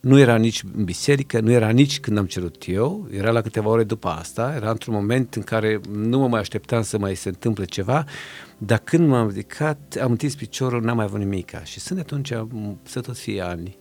Nu 0.00 0.18
era 0.18 0.36
nici 0.36 0.62
în 0.74 0.84
biserică, 0.84 1.40
nu 1.40 1.50
era 1.50 1.70
nici 1.70 2.00
când 2.00 2.18
am 2.18 2.26
cerut 2.26 2.64
eu, 2.66 3.08
era 3.10 3.30
la 3.30 3.40
câteva 3.40 3.68
ore 3.68 3.84
după 3.84 4.08
asta, 4.08 4.52
era 4.56 4.70
într-un 4.70 4.94
moment 4.94 5.34
în 5.34 5.42
care 5.42 5.80
nu 5.92 6.18
mă 6.18 6.28
mai 6.28 6.40
așteptam 6.40 6.82
să 6.82 6.98
mai 6.98 7.14
se 7.14 7.28
întâmple 7.28 7.64
ceva, 7.64 8.04
dar 8.58 8.78
când 8.78 9.08
m-am 9.08 9.28
ridicat, 9.28 9.98
am 10.02 10.10
întins 10.10 10.34
piciorul, 10.34 10.82
n-am 10.82 10.96
mai 10.96 11.04
avut 11.04 11.18
nimica 11.18 11.64
și 11.64 11.80
sunt 11.80 11.98
de 11.98 12.04
atunci, 12.04 12.32
să 12.82 13.00
tot 13.00 13.16
fie 13.16 13.40
ani 13.40 13.80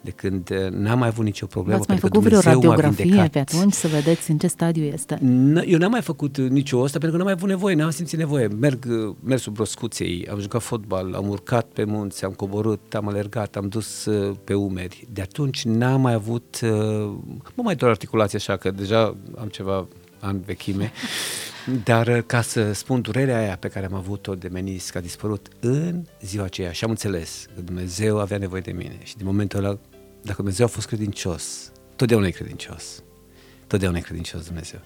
de 0.00 0.10
când 0.10 0.50
uh, 0.50 0.70
n-am 0.70 0.98
mai 0.98 1.08
avut 1.08 1.24
nicio 1.24 1.46
problemă. 1.46 1.78
Ați 1.78 1.88
mai 1.88 1.98
făcut 1.98 2.22
vreo 2.22 2.40
radiografie 2.40 3.28
pe 3.32 3.38
atunci 3.38 3.72
să 3.72 3.88
vedeți 3.88 4.30
în 4.30 4.38
ce 4.38 4.46
stadiu 4.46 4.84
este? 4.84 5.18
eu 5.66 5.78
n-am 5.78 5.90
mai 5.90 6.02
făcut 6.02 6.36
uh, 6.36 6.48
nicio 6.48 6.82
asta 6.82 6.98
pentru 6.98 7.10
că 7.10 7.16
n-am 7.16 7.24
mai 7.24 7.32
avut 7.32 7.48
nevoie, 7.48 7.74
n-am 7.74 7.90
simțit 7.90 8.18
nevoie. 8.18 8.46
Merg, 8.46 8.84
uh, 8.88 9.14
merg 9.24 9.40
sub 9.40 9.54
broscuței, 9.54 10.28
am 10.30 10.40
jucat 10.40 10.62
fotbal, 10.62 11.14
am 11.14 11.28
urcat 11.28 11.66
pe 11.66 11.84
munți, 11.84 12.24
am 12.24 12.32
coborât, 12.32 12.94
am 12.94 13.08
alergat, 13.08 13.56
am 13.56 13.68
dus 13.68 14.08
pe 14.44 14.54
umeri. 14.54 15.06
De 15.12 15.20
atunci 15.20 15.64
n-am 15.64 16.00
mai 16.00 16.12
avut, 16.12 16.58
mă 17.54 17.62
mai 17.62 17.74
doar 17.74 17.90
articulație 17.90 18.38
așa, 18.38 18.56
că 18.56 18.70
deja 18.70 19.16
am 19.38 19.48
ceva 19.48 19.86
ani 20.20 20.40
vechime, 20.44 20.92
dar 21.84 22.20
ca 22.20 22.40
să 22.40 22.72
spun 22.72 23.00
durerea 23.00 23.38
aia 23.38 23.56
pe 23.56 23.68
care 23.68 23.86
am 23.86 23.94
avut-o 23.94 24.34
de 24.34 24.48
menisc 24.48 24.94
a 24.96 25.00
dispărut 25.00 25.48
în 25.60 26.04
ziua 26.20 26.44
aceea 26.44 26.72
și 26.72 26.84
am 26.84 26.90
înțeles 26.90 27.46
că 27.54 27.60
Dumnezeu 27.60 28.18
avea 28.18 28.38
nevoie 28.38 28.60
de 28.60 28.72
mine 28.72 28.98
și 29.02 29.16
din 29.16 29.26
momentul 29.26 29.64
ăla 29.64 29.78
dacă 30.22 30.36
Dumnezeu 30.36 30.66
a 30.66 30.68
fost 30.68 30.86
credincios, 30.86 31.72
totdeauna 31.96 32.26
e 32.26 32.30
credincios. 32.30 33.02
Totdeauna 33.66 33.98
e 33.98 34.00
credincios 34.00 34.46
Dumnezeu. 34.46 34.80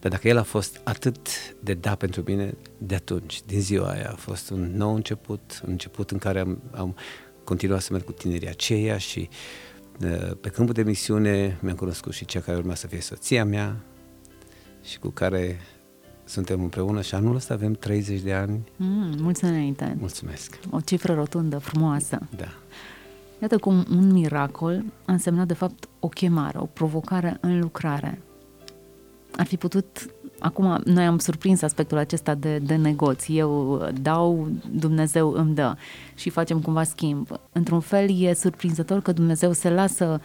Dar 0.00 0.10
dacă 0.10 0.28
El 0.28 0.38
a 0.38 0.42
fost 0.42 0.80
atât 0.84 1.28
de 1.60 1.74
da 1.74 1.94
pentru 1.94 2.22
mine, 2.26 2.54
de 2.78 2.94
atunci, 2.94 3.42
din 3.46 3.60
ziua 3.60 3.90
aia, 3.90 4.10
a 4.10 4.16
fost 4.16 4.50
un 4.50 4.76
nou 4.76 4.94
început, 4.94 5.60
un 5.64 5.70
început 5.70 6.10
în 6.10 6.18
care 6.18 6.40
am, 6.40 6.62
am 6.70 6.96
continuat 7.44 7.80
să 7.80 7.92
merg 7.92 8.04
cu 8.04 8.12
tinerii 8.12 8.48
aceia 8.48 8.98
și 8.98 9.28
uh, 10.04 10.30
pe 10.40 10.48
câmpul 10.48 10.74
de 10.74 10.82
misiune 10.82 11.58
mi-am 11.60 11.76
cunoscut 11.76 12.12
și 12.12 12.24
cea 12.24 12.40
care 12.40 12.58
urma 12.58 12.74
să 12.74 12.86
fie 12.86 13.00
soția 13.00 13.44
mea 13.44 13.76
și 14.82 14.98
cu 14.98 15.08
care 15.08 15.60
suntem 16.24 16.62
împreună 16.62 17.02
și 17.02 17.14
anul 17.14 17.34
ăsta 17.34 17.54
avem 17.54 17.72
30 17.72 18.20
de 18.20 18.32
ani. 18.32 18.72
Mm, 18.76 19.14
mulți 19.18 19.44
înainte. 19.44 19.96
Mulțumesc. 19.98 20.58
O 20.70 20.80
cifră 20.80 21.14
rotundă, 21.14 21.58
frumoasă. 21.58 22.18
Da. 22.36 22.52
Iată 23.40 23.58
cum 23.58 23.84
un 23.90 24.12
miracol 24.12 24.84
a 25.04 25.12
însemnat 25.12 25.46
de 25.46 25.54
fapt 25.54 25.88
o 26.00 26.08
chemare, 26.08 26.58
o 26.58 26.64
provocare 26.64 27.36
în 27.40 27.60
lucrare. 27.60 28.22
Ar 29.36 29.46
fi 29.46 29.56
putut 29.56 30.10
acum 30.38 30.80
noi 30.84 31.04
am 31.04 31.18
surprins 31.18 31.62
aspectul 31.62 31.98
acesta 31.98 32.34
de, 32.34 32.58
de 32.58 32.76
negoț. 32.76 33.24
Eu 33.28 33.82
dau, 34.02 34.48
Dumnezeu 34.70 35.32
îmi 35.32 35.54
dă 35.54 35.76
și 36.14 36.30
facem 36.30 36.60
cumva 36.60 36.82
schimb. 36.82 37.28
Într-un 37.52 37.80
fel 37.80 38.20
e 38.20 38.34
surprinzător 38.34 39.00
că 39.00 39.12
Dumnezeu 39.12 39.52
se 39.52 39.70
lasă 39.70 40.20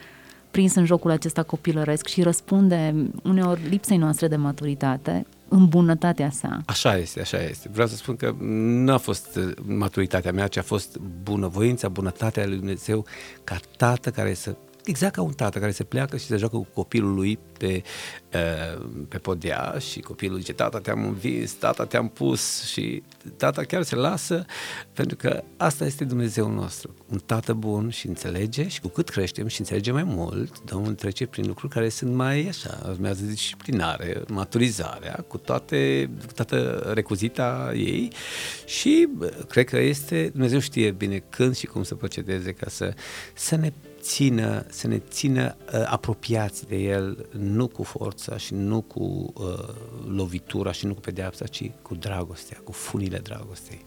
prins 0.52 0.76
în 0.76 0.86
jocul 0.86 1.12
acesta 1.12 1.44
copilăresc 1.44 2.08
și 2.08 2.22
răspunde 2.22 2.96
uneori 3.24 3.68
lipsei 3.70 3.98
noastre 3.98 4.28
de 4.28 4.36
maturitate 4.36 5.26
în 5.48 5.68
bunătatea 5.68 6.30
sa. 6.30 6.62
Așa 6.66 6.98
este, 6.98 7.22
așa 7.22 7.42
este. 7.42 7.70
Vreau 7.72 7.88
să 7.88 7.96
spun 7.96 8.16
că 8.16 8.36
nu 8.40 8.94
a 8.94 8.98
fost 8.98 9.40
maturitatea 9.66 10.32
mea, 10.32 10.48
ci 10.48 10.58
a 10.58 10.62
fost 10.62 10.98
bunăvoința, 11.24 11.90
bunătatea 11.90 12.46
lui 12.46 12.58
Dumnezeu 12.58 13.06
ca 13.44 13.60
tată 13.78 14.12
care 14.12 14.34
să 14.34 14.56
exact 14.86 15.14
ca 15.14 15.22
un 15.22 15.34
tată 15.34 15.60
care 15.60 15.72
se 15.72 15.84
pleacă 15.84 16.18
și 16.18 16.26
se 16.26 16.38
joacă 16.38 16.56
cu 16.56 16.68
copilul 16.74 17.14
lui 17.14 17.40
pe, 17.58 17.84
uh, 18.34 18.86
pe 19.08 19.18
podea 19.18 19.76
și 19.80 20.00
copilul 20.00 20.38
zice, 20.40 20.54
tata 20.54 20.80
te-am 20.80 21.06
învins, 21.06 21.52
tata 21.52 21.86
te-am 21.86 22.08
pus 22.08 22.64
și 22.64 23.04
tata 23.38 23.64
chiar 23.64 23.84
se 23.84 23.96
lasă 23.96 24.46
pentru 24.94 25.16
că 25.16 25.44
asta 25.58 25.86
este 25.86 26.04
Dumnezeul 26.04 26.54
nostru. 26.54 26.94
Un 27.12 27.20
tată 27.26 27.54
bun 27.54 27.90
și 27.90 28.08
înțelege 28.08 28.68
și 28.68 28.82
cu 28.82 28.88
cât 28.88 29.10
creștem 29.10 29.48
și 29.48 29.60
înțelege 29.60 29.92
mai 29.92 30.04
mult, 30.04 30.64
Domnul 30.64 30.94
trece 30.94 31.26
prin 31.26 31.48
lucruri 31.48 31.74
care 31.74 31.90
sunt 31.90 32.14
mai 32.14 32.48
așa, 32.48 32.82
urmează 32.90 33.24
disciplinare, 33.24 34.22
maturizarea, 34.28 35.26
cu 35.28 35.38
toate, 35.38 36.10
cu 36.26 36.34
toată 36.34 36.92
recuzita 36.94 37.72
ei 37.76 38.12
și 38.66 39.08
cred 39.50 39.66
că 39.66 39.78
este, 39.78 40.30
Dumnezeu 40.32 40.60
știe 40.60 40.92
bine 40.92 41.24
când 41.30 41.56
și 41.56 41.66
cum 41.66 41.84
să 41.84 41.96
procedeze 41.96 42.52
ca 42.52 42.70
să, 42.70 42.94
să 43.34 43.56
ne 43.56 43.72
țină, 44.06 44.66
să 44.70 44.88
ne 44.88 44.98
țină 44.98 45.56
uh, 45.74 45.84
apropiați 45.86 46.68
de 46.68 46.76
El, 46.76 47.28
nu 47.32 47.68
cu 47.68 47.84
forța 47.84 48.38
și 48.38 48.54
nu 48.54 48.82
cu 48.82 49.34
uh, 49.38 49.44
lovitura 50.08 50.72
și 50.72 50.86
nu 50.86 50.94
cu 50.94 51.00
pedeapsa, 51.00 51.46
ci 51.46 51.72
cu 51.82 51.96
dragostea, 51.96 52.62
cu 52.64 52.72
funile 52.72 53.18
dragostei. 53.18 53.86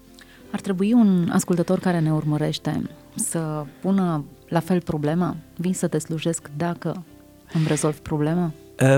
Ar 0.51 0.61
trebui 0.61 0.93
un 0.93 1.29
ascultător 1.33 1.79
care 1.79 2.01
ne 2.01 2.13
urmărește 2.13 2.83
să 3.15 3.65
pună 3.81 4.25
la 4.49 4.61
fel 4.61 4.81
problema? 4.81 5.37
Vin 5.57 5.75
să 5.75 5.89
te 5.89 5.99
slujesc 5.99 6.51
dacă 6.57 7.05
îmi 7.53 7.67
rezolv 7.67 7.99
problema? 7.99 8.53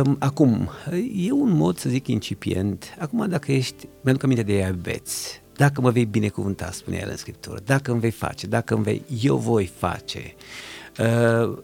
Um, 0.04 0.16
acum, 0.18 0.68
e 1.14 1.32
un 1.32 1.50
mod, 1.50 1.78
să 1.78 1.88
zic, 1.88 2.06
incipient. 2.06 2.96
Acum, 2.98 3.28
dacă 3.28 3.52
ești, 3.52 3.88
mi-aduc 4.00 4.22
aminte 4.22 4.42
de 4.42 4.52
iabeți, 4.52 5.42
dacă 5.56 5.80
mă 5.80 5.90
vei 5.90 6.04
binecuvânta, 6.04 6.70
spune 6.70 6.98
el 7.02 7.08
în 7.10 7.16
Scriptură, 7.16 7.58
dacă 7.64 7.90
îmi 7.90 8.00
vei 8.00 8.10
face, 8.10 8.46
dacă 8.46 8.74
îmi 8.74 8.82
vei, 8.82 9.02
eu 9.22 9.36
voi 9.36 9.66
face. 9.66 10.34
Uh, 11.00 11.58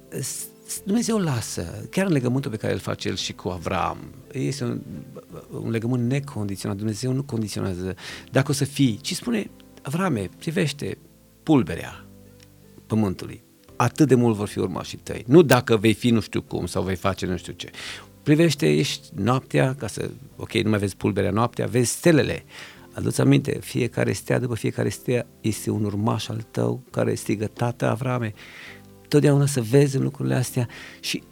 Dumnezeu 0.84 1.18
lasă, 1.18 1.86
chiar 1.90 2.06
în 2.06 2.12
legământul 2.12 2.50
pe 2.50 2.56
care 2.56 2.72
îl 2.72 2.78
face 2.78 3.08
el 3.08 3.16
și 3.16 3.32
cu 3.32 3.48
Avram, 3.48 3.98
este 4.32 4.64
un, 4.64 4.80
un 5.50 5.70
legământ 5.70 6.08
necondiționat, 6.10 6.76
Dumnezeu 6.76 7.12
nu 7.12 7.22
condiționează. 7.22 7.94
Dacă 8.30 8.50
o 8.50 8.54
să 8.54 8.64
fii, 8.64 8.98
ci 9.02 9.14
spune, 9.14 9.50
Avrame, 9.82 10.28
privește 10.38 10.98
pulberea 11.42 12.04
pământului, 12.86 13.42
atât 13.76 14.08
de 14.08 14.14
mult 14.14 14.36
vor 14.36 14.48
fi 14.48 14.58
urmașii 14.58 14.98
tăi, 14.98 15.24
nu 15.26 15.42
dacă 15.42 15.76
vei 15.76 15.94
fi 15.94 16.10
nu 16.10 16.20
știu 16.20 16.42
cum 16.42 16.66
sau 16.66 16.82
vei 16.82 16.96
face 16.96 17.26
nu 17.26 17.36
știu 17.36 17.52
ce. 17.52 17.70
Privește, 18.22 18.72
ești 18.72 19.08
noaptea, 19.14 19.74
ca 19.74 19.86
să, 19.86 20.10
ok, 20.36 20.52
nu 20.52 20.70
mai 20.70 20.78
vezi 20.78 20.96
pulberea 20.96 21.30
noaptea, 21.30 21.66
vezi 21.66 21.90
stelele, 21.90 22.44
Aduți 22.96 23.20
aminte, 23.20 23.58
fiecare 23.60 24.12
stea 24.12 24.38
după 24.38 24.54
fiecare 24.54 24.88
stea 24.88 25.26
este 25.40 25.70
un 25.70 25.84
urmaș 25.84 26.28
al 26.28 26.46
tău 26.50 26.82
care 26.90 27.14
strigă, 27.14 27.46
Tată 27.46 27.86
Avrame, 27.88 28.34
totdeauna 29.08 29.46
să 29.46 29.60
vezi 29.60 29.98
lucrurile 29.98 30.34
astea 30.34 30.68
și 31.00 31.22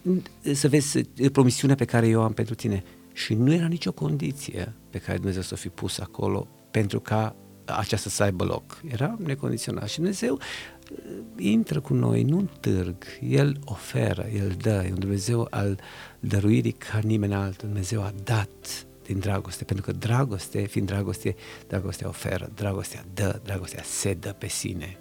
să 0.52 0.68
vezi 0.68 1.00
promisiunea 1.32 1.76
pe 1.76 1.84
care 1.84 2.08
eu 2.08 2.22
am 2.22 2.32
pentru 2.32 2.54
tine. 2.54 2.82
Și 3.12 3.34
nu 3.34 3.52
era 3.52 3.66
nicio 3.66 3.92
condiție 3.92 4.74
pe 4.90 4.98
care 4.98 5.16
Dumnezeu 5.16 5.42
să 5.42 5.50
o 5.52 5.56
fi 5.56 5.68
pus 5.68 5.98
acolo 5.98 6.48
pentru 6.70 7.00
ca 7.00 7.36
aceasta 7.64 8.10
să 8.10 8.22
aibă 8.22 8.44
loc. 8.44 8.80
Era 8.88 9.16
necondiționat 9.18 9.88
și 9.88 9.96
Dumnezeu 9.96 10.34
uh, 10.34 10.98
intră 11.36 11.80
cu 11.80 11.94
noi, 11.94 12.22
nu 12.22 12.38
în 12.38 12.48
târg, 12.60 12.96
El 13.28 13.58
oferă, 13.64 14.26
El 14.34 14.54
dă, 14.60 14.82
e 14.86 14.90
un 14.90 14.98
Dumnezeu 14.98 15.46
al 15.50 15.80
dăruirii 16.20 16.72
ca 16.72 17.00
nimeni 17.02 17.34
altul. 17.34 17.68
Dumnezeu 17.68 18.02
a 18.02 18.12
dat 18.24 18.86
din 19.06 19.18
dragoste, 19.18 19.64
pentru 19.64 19.84
că 19.84 19.92
dragoste, 19.92 20.64
fiind 20.64 20.86
dragoste, 20.86 21.34
dragostea 21.68 22.08
oferă, 22.08 22.50
dragostea 22.54 23.04
dă, 23.14 23.40
dragostea 23.44 23.82
se 23.82 24.14
dă 24.14 24.34
pe 24.38 24.48
sine. 24.48 24.98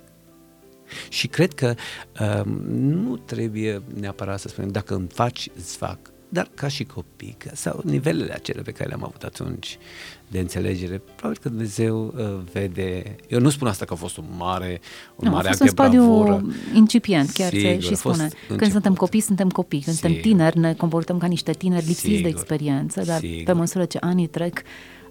Și 1.09 1.27
cred 1.27 1.53
că 1.53 1.75
um, 2.19 2.51
nu 2.71 3.17
trebuie 3.17 3.81
neapărat 4.00 4.39
să 4.39 4.47
spunem 4.47 4.69
dacă 4.69 4.95
îmi 4.95 5.07
faci, 5.07 5.50
îți 5.55 5.77
fac, 5.77 5.97
dar 6.29 6.50
ca 6.53 6.67
și 6.67 6.83
copii, 6.83 7.38
sau 7.53 7.81
nivelele 7.83 8.33
acelea 8.33 8.63
pe 8.63 8.71
care 8.71 8.89
le-am 8.89 9.03
avut 9.03 9.23
atunci 9.23 9.77
de 10.27 10.39
înțelegere, 10.39 11.01
probabil 11.15 11.39
că 11.41 11.50
Dumnezeu 11.50 12.13
uh, 12.17 12.39
vede, 12.51 13.15
eu 13.27 13.39
nu 13.39 13.50
spun 13.50 13.67
asta 13.67 13.85
că 13.85 13.93
a 13.93 13.95
fost 13.95 14.17
un 14.17 14.25
mare, 14.38 14.81
un 15.15 15.27
nu, 15.27 15.33
mare 15.33 15.47
a 15.47 15.50
fost 15.50 15.62
un 15.62 15.67
stadiu 15.67 16.05
bravură. 16.05 16.45
incipient, 16.73 17.29
chiar 17.31 17.50
Sigur, 17.50 17.69
se 17.71 17.79
și 17.79 17.95
spune. 17.95 18.15
Când 18.17 18.31
început. 18.50 18.71
suntem 18.71 18.93
copii, 18.93 19.19
suntem 19.19 19.50
copii. 19.50 19.81
Când 19.81 19.95
Sigur. 19.95 20.09
suntem 20.12 20.31
tineri, 20.31 20.59
ne 20.59 20.73
comportăm 20.73 21.17
ca 21.17 21.27
niște 21.27 21.51
tineri 21.51 21.85
lipsiți 21.85 22.07
de 22.07 22.15
Sigur. 22.15 22.29
experiență, 22.29 23.01
dar 23.01 23.19
Sigur. 23.19 23.43
pe 23.43 23.51
măsură 23.51 23.85
ce 23.85 23.97
anii 24.01 24.27
trec, 24.27 24.62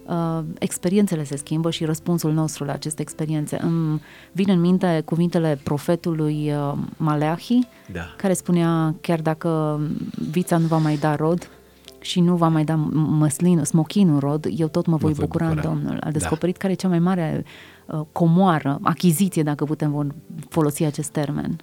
uh, 0.05 0.39
experiențele 0.59 1.23
se 1.23 1.37
schimbă 1.37 1.71
și 1.71 1.85
răspunsul 1.85 2.33
nostru 2.33 2.63
la 2.63 2.73
aceste 2.73 3.01
experiențe. 3.01 3.57
Îmi 3.61 4.01
vin 4.31 4.49
în 4.49 4.59
minte 4.59 5.01
cuvintele 5.05 5.59
profetului 5.63 6.51
uh, 6.51 6.73
Maleahi, 6.97 7.67
Da. 7.91 8.13
care 8.17 8.33
spunea 8.33 8.95
chiar 9.01 9.21
dacă 9.21 9.79
vița 10.31 10.57
nu 10.57 10.67
va 10.67 10.77
mai 10.77 10.97
da 10.97 11.15
rod 11.15 11.49
și 12.03 12.19
nu 12.19 12.35
va 12.35 12.47
mai 12.47 12.63
da 12.63 12.75
măslinul, 12.93 13.65
smochinul 13.65 14.19
rod, 14.19 14.47
eu 14.57 14.67
tot 14.67 14.85
mă 14.85 14.97
voi, 14.97 15.13
voi 15.13 15.25
bucura, 15.25 15.47
în 15.47 15.53
bucura. 15.55 15.73
Domnul. 15.73 15.97
A 15.99 16.03
Da. 16.05 16.11
descoperit 16.11 16.57
care 16.57 16.73
e 16.73 16.75
cea 16.75 16.87
mai 16.87 16.99
mare 16.99 17.43
uh, 17.85 18.01
comoară, 18.11 18.79
achiziție, 18.81 19.43
dacă 19.43 19.65
putem 19.65 19.91
vor- 19.91 20.15
folosi 20.49 20.83
acest 20.83 21.09
termen. 21.09 21.55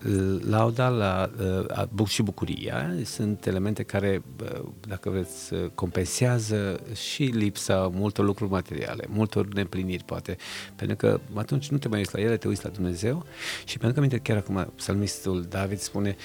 Lauda 0.49 0.89
la, 0.89 1.31
uh, 1.77 1.83
bu- 1.93 2.05
și 2.05 2.23
bucuria 2.23 2.91
sunt 3.05 3.47
elemente 3.47 3.83
care, 3.83 4.23
uh, 4.43 4.69
dacă 4.89 5.11
vreți, 5.11 5.55
uh, 5.55 5.61
compensează 5.75 6.81
și 6.95 7.23
lipsa 7.23 7.91
multor 7.95 8.25
lucruri 8.25 8.51
materiale, 8.51 9.05
multor 9.09 9.47
nepliniri, 9.55 10.05
poate. 10.05 10.37
Pentru 10.77 10.97
că 10.97 11.21
atunci 11.35 11.69
nu 11.71 11.79
te 11.79 11.89
mai 11.89 11.99
uiți 11.99 12.15
la 12.15 12.21
ele, 12.21 12.37
te 12.37 12.49
uiți 12.49 12.65
la 12.65 12.71
Dumnezeu 12.71 13.25
și 13.65 13.79
pentru 13.79 13.93
că 13.93 13.99
aminte 13.99 14.19
chiar 14.19 14.37
acum 14.37 14.73
psalmistul 14.77 15.47
David 15.49 15.79
spune 15.79 16.17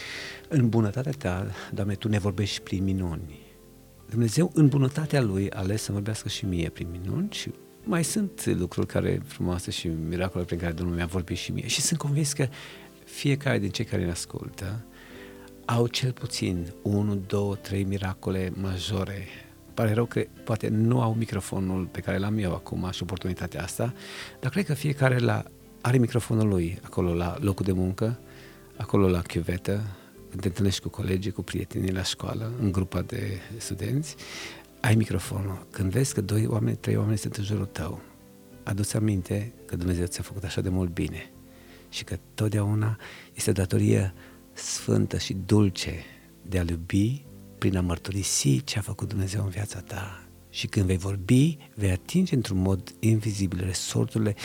în 0.50 0.70
bunătatea 0.70 1.12
ta, 1.18 1.46
Doamne, 1.74 1.94
Tu 1.94 2.08
ne 2.10 2.18
vorbești 2.20 2.62
prin 2.62 2.84
minuni. 2.84 3.44
Dumnezeu 4.10 4.52
în 4.54 4.68
bunătatea 4.68 5.22
Lui 5.22 5.50
a 5.52 5.60
ales 5.60 5.82
să 5.82 5.92
vorbească 5.92 6.30
și 6.30 6.46
mie 6.46 6.70
prin 6.70 6.88
minuni 6.92 7.28
și 7.32 7.52
mai 7.84 8.04
sunt 8.04 8.46
lucruri 8.46 8.88
care 8.88 9.22
frumoase 9.26 9.72
și 9.72 9.88
miracole 9.88 10.44
prin 10.44 10.60
care 10.60 10.72
Domnul 10.72 10.96
mi-a 10.96 11.06
vorbit 11.06 11.38
și 11.38 11.52
mie 11.52 11.68
și 11.68 11.82
sunt 11.82 12.00
convins 12.00 12.34
că 12.34 12.48
fiecare 13.06 13.60
din 13.60 13.70
cei 13.70 13.86
care 13.86 14.06
ne 14.06 14.12
ascultă 14.12 14.86
au 15.66 15.88
cel 15.88 16.12
puțin 16.12 16.74
unu, 16.82 17.16
două, 17.16 17.56
trei 17.56 17.84
miracole 17.84 18.52
majore. 18.62 19.28
Pare 19.74 19.94
rău 19.94 20.06
că 20.06 20.24
poate 20.44 20.68
nu 20.68 21.02
au 21.02 21.14
microfonul 21.14 21.86
pe 21.86 22.00
care 22.00 22.18
l-am 22.18 22.38
eu 22.38 22.54
acum 22.54 22.90
și 22.92 23.04
oportunitatea 23.04 23.64
asta, 23.64 23.94
dar 24.40 24.52
cred 24.52 24.66
că 24.66 24.74
fiecare 24.74 25.18
la, 25.18 25.44
are 25.82 25.98
microfonul 25.98 26.48
lui 26.48 26.80
acolo 26.84 27.14
la 27.14 27.38
locul 27.40 27.66
de 27.66 27.72
muncă, 27.72 28.20
acolo 28.78 29.08
la 29.08 29.22
chiuvetă, 29.22 29.82
când 30.05 30.05
te 30.42 30.48
întâlnești 30.48 30.82
cu 30.82 30.90
colegii, 30.90 31.32
cu 31.32 31.42
prietenii 31.42 31.92
la 31.92 32.04
școală, 32.04 32.52
în 32.60 32.72
grupa 32.72 33.02
de 33.02 33.40
studenți, 33.58 34.16
ai 34.80 34.96
microfonul. 34.96 35.68
Când 35.72 35.92
vezi 35.92 36.14
că 36.14 36.22
doi 36.22 36.46
oameni, 36.48 36.78
trei 36.78 36.96
oameni 36.96 37.18
sunt 37.18 37.36
în 37.36 37.44
jurul 37.44 37.66
tău, 37.66 38.02
adu-ți 38.64 38.96
aminte 38.96 39.54
că 39.66 39.76
Dumnezeu 39.76 40.06
ți-a 40.06 40.24
făcut 40.24 40.44
așa 40.44 40.62
de 40.62 40.70
mult 40.70 40.94
bine 40.94 41.32
și 41.90 42.04
că 42.04 42.18
totdeauna 42.34 42.98
este 43.34 43.50
o 43.50 43.54
datorie 43.54 44.14
sfântă 44.54 45.18
și 45.18 45.34
dulce 45.46 46.04
de 46.42 46.60
a-L 46.60 46.70
iubi 46.70 47.26
prin 47.58 47.78
a 47.78 47.82
mărturisi 47.82 48.64
ce 48.64 48.78
a 48.78 48.82
făcut 48.82 49.08
Dumnezeu 49.08 49.44
în 49.44 49.50
viața 49.50 49.80
ta. 49.80 50.25
Și 50.56 50.68
când 50.68 50.86
vei 50.86 50.98
vorbi, 50.98 51.58
vei 51.74 51.92
atinge 51.92 52.36
într-un 52.36 52.58
mod 52.58 52.96
invizibil 53.00 53.64
resorturile 53.66 54.36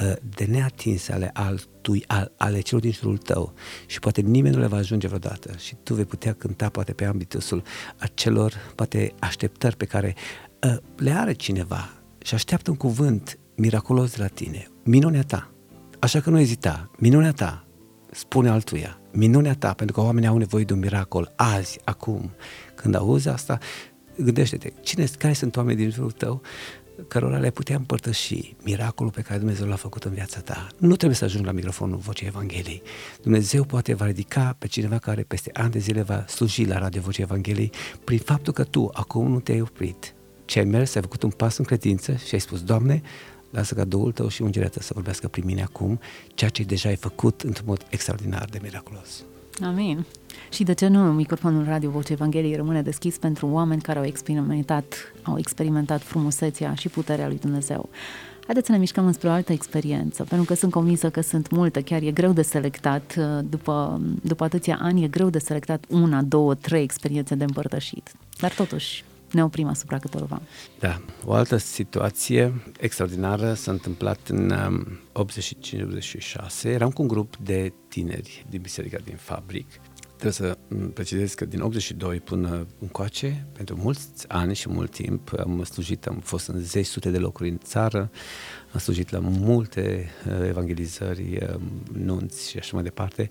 uh, 0.00 0.12
de 0.36 0.44
neatins 0.44 1.08
ale 1.08 1.30
altui, 1.32 2.04
al, 2.06 2.32
ale 2.36 2.60
celor 2.60 2.82
din 2.82 2.92
jurul 2.92 3.18
tău. 3.18 3.54
Și 3.86 3.98
poate 3.98 4.20
nimeni 4.20 4.54
nu 4.54 4.60
le 4.60 4.66
va 4.66 4.76
ajunge 4.76 5.06
vreodată. 5.06 5.56
Și 5.58 5.74
tu 5.82 5.94
vei 5.94 6.04
putea 6.04 6.32
cânta 6.32 6.68
poate 6.68 6.92
pe 6.92 7.04
ambitusul 7.04 7.62
acelor 7.98 8.72
poate 8.74 9.14
așteptări 9.18 9.76
pe 9.76 9.84
care 9.84 10.14
uh, 10.62 10.76
le 10.96 11.10
are 11.10 11.32
cineva. 11.32 11.92
Și 12.22 12.34
așteaptă 12.34 12.70
un 12.70 12.76
cuvânt 12.76 13.38
miraculos 13.54 14.10
de 14.16 14.22
la 14.22 14.28
tine, 14.28 14.68
minunea 14.84 15.22
ta. 15.22 15.50
Așa 15.98 16.20
că 16.20 16.30
nu 16.30 16.38
ezita, 16.38 16.90
minunea 16.98 17.32
ta, 17.32 17.66
spune 18.10 18.48
altuia, 18.48 19.00
minunea 19.12 19.54
ta, 19.54 19.72
pentru 19.72 19.94
că 19.94 20.02
oamenii 20.02 20.28
au 20.28 20.36
nevoie 20.36 20.64
de 20.64 20.72
un 20.72 20.78
miracol 20.78 21.32
azi, 21.36 21.78
acum. 21.84 22.30
Când 22.74 22.94
auzi 22.94 23.28
asta, 23.28 23.58
gândește-te, 24.22 24.72
cine, 24.80 25.06
care 25.18 25.32
sunt 25.32 25.56
oamenii 25.56 25.82
din 25.82 25.92
jurul 25.92 26.10
tău 26.10 26.42
cărora 27.08 27.38
le 27.38 27.50
putea 27.50 27.76
împărtăși 27.76 28.56
miracolul 28.62 29.12
pe 29.12 29.20
care 29.20 29.38
Dumnezeu 29.38 29.66
l-a 29.66 29.76
făcut 29.76 30.04
în 30.04 30.12
viața 30.12 30.40
ta. 30.40 30.66
Nu 30.78 30.96
trebuie 30.96 31.18
să 31.18 31.24
ajungi 31.24 31.46
la 31.46 31.52
microfonul 31.52 31.96
Vocea 31.96 32.26
Evangheliei. 32.26 32.82
Dumnezeu 33.22 33.64
poate 33.64 33.94
va 33.94 34.06
ridica 34.06 34.56
pe 34.58 34.66
cineva 34.66 34.98
care 34.98 35.22
peste 35.22 35.50
ani 35.52 35.70
de 35.70 35.78
zile 35.78 36.02
va 36.02 36.24
sluji 36.26 36.64
la 36.64 36.78
Radio 36.78 37.00
Vocea 37.00 37.22
Evangheliei 37.22 37.70
prin 38.04 38.18
faptul 38.18 38.52
că 38.52 38.64
tu 38.64 38.90
acum 38.92 39.30
nu 39.30 39.40
te-ai 39.40 39.60
oprit, 39.60 40.14
ce 40.44 40.58
ai 40.58 40.64
mers, 40.64 40.94
ai 40.94 41.02
făcut 41.02 41.22
un 41.22 41.30
pas 41.30 41.56
în 41.56 41.64
credință 41.64 42.14
și 42.14 42.34
ai 42.34 42.40
spus, 42.40 42.62
Doamne, 42.62 43.02
lasă 43.50 43.74
ca 43.74 43.84
Duhul 43.84 44.12
Tău 44.12 44.28
și 44.28 44.42
ungerea 44.42 44.70
să 44.78 44.90
vorbească 44.94 45.28
prin 45.28 45.44
mine 45.46 45.62
acum, 45.62 46.00
ceea 46.34 46.50
ce 46.50 46.62
deja 46.62 46.88
ai 46.88 46.96
făcut 46.96 47.40
într-un 47.40 47.66
mod 47.68 47.86
extraordinar 47.90 48.44
de 48.50 48.58
miraculos. 48.62 49.24
Amin. 49.60 50.04
Și 50.50 50.64
de 50.64 50.72
ce 50.72 50.86
nu 50.86 51.12
microfonul 51.12 51.64
Radio 51.64 51.90
Voce 51.90 52.12
Evangheliei 52.12 52.56
rămâne 52.56 52.82
deschis 52.82 53.18
pentru 53.18 53.46
oameni 53.46 53.80
care 53.80 53.98
au 53.98 54.04
experimentat, 54.04 55.12
au 55.22 55.38
experimentat 55.38 56.02
frumusețea 56.02 56.74
și 56.74 56.88
puterea 56.88 57.26
lui 57.26 57.38
Dumnezeu. 57.38 57.88
Haideți 58.44 58.66
să 58.66 58.72
ne 58.72 58.78
mișcăm 58.78 59.06
înspre 59.06 59.28
o 59.28 59.32
altă 59.32 59.52
experiență, 59.52 60.24
pentru 60.24 60.46
că 60.46 60.54
sunt 60.54 60.72
convinsă 60.72 61.10
că 61.10 61.20
sunt 61.20 61.50
multe, 61.50 61.82
chiar 61.82 62.02
e 62.02 62.10
greu 62.10 62.32
de 62.32 62.42
selectat, 62.42 63.16
după, 63.50 64.00
după 64.22 64.44
atâția 64.44 64.78
ani, 64.80 65.04
e 65.04 65.08
greu 65.08 65.30
de 65.30 65.38
selectat 65.38 65.84
una, 65.88 66.22
două, 66.22 66.54
trei 66.54 66.82
experiențe 66.82 67.34
de 67.34 67.44
împărtășit. 67.44 68.12
Dar 68.38 68.52
totuși, 68.52 69.04
ne 69.32 69.44
oprim 69.44 69.66
asupra 69.68 69.98
câtorva. 69.98 70.42
Da, 70.78 71.00
o 71.24 71.32
altă 71.32 71.56
situație 71.56 72.62
extraordinară 72.80 73.54
s-a 73.54 73.70
întâmplat 73.70 74.28
în 74.28 74.52
85-86. 76.62 76.64
Eram 76.64 76.90
cu 76.90 77.02
un 77.02 77.08
grup 77.08 77.36
de 77.36 77.72
tineri 77.88 78.46
din 78.48 78.60
biserica 78.60 78.98
din 79.04 79.16
Fabric 79.16 79.66
Trebuie 80.22 80.50
să 80.50 80.58
precizez 80.94 81.34
că 81.34 81.44
din 81.44 81.60
82 81.60 82.20
până 82.20 82.66
încoace, 82.78 83.46
pentru 83.52 83.76
mulți 83.76 84.28
ani 84.28 84.54
și 84.54 84.68
mult 84.68 84.90
timp, 84.90 85.32
am 85.38 85.64
slujit, 85.64 86.06
am 86.06 86.18
fost 86.18 86.48
în 86.48 86.60
zeci 86.60 86.86
sute 86.86 87.10
de 87.10 87.18
locuri 87.18 87.48
în 87.48 87.58
țară, 87.58 88.10
am 88.72 88.78
slujit 88.78 89.10
la 89.10 89.18
multe 89.18 90.10
uh, 90.26 90.48
evangelizări, 90.48 91.38
uh, 91.42 91.60
nunți 91.92 92.50
și 92.50 92.58
așa 92.58 92.70
mai 92.72 92.82
departe. 92.82 93.28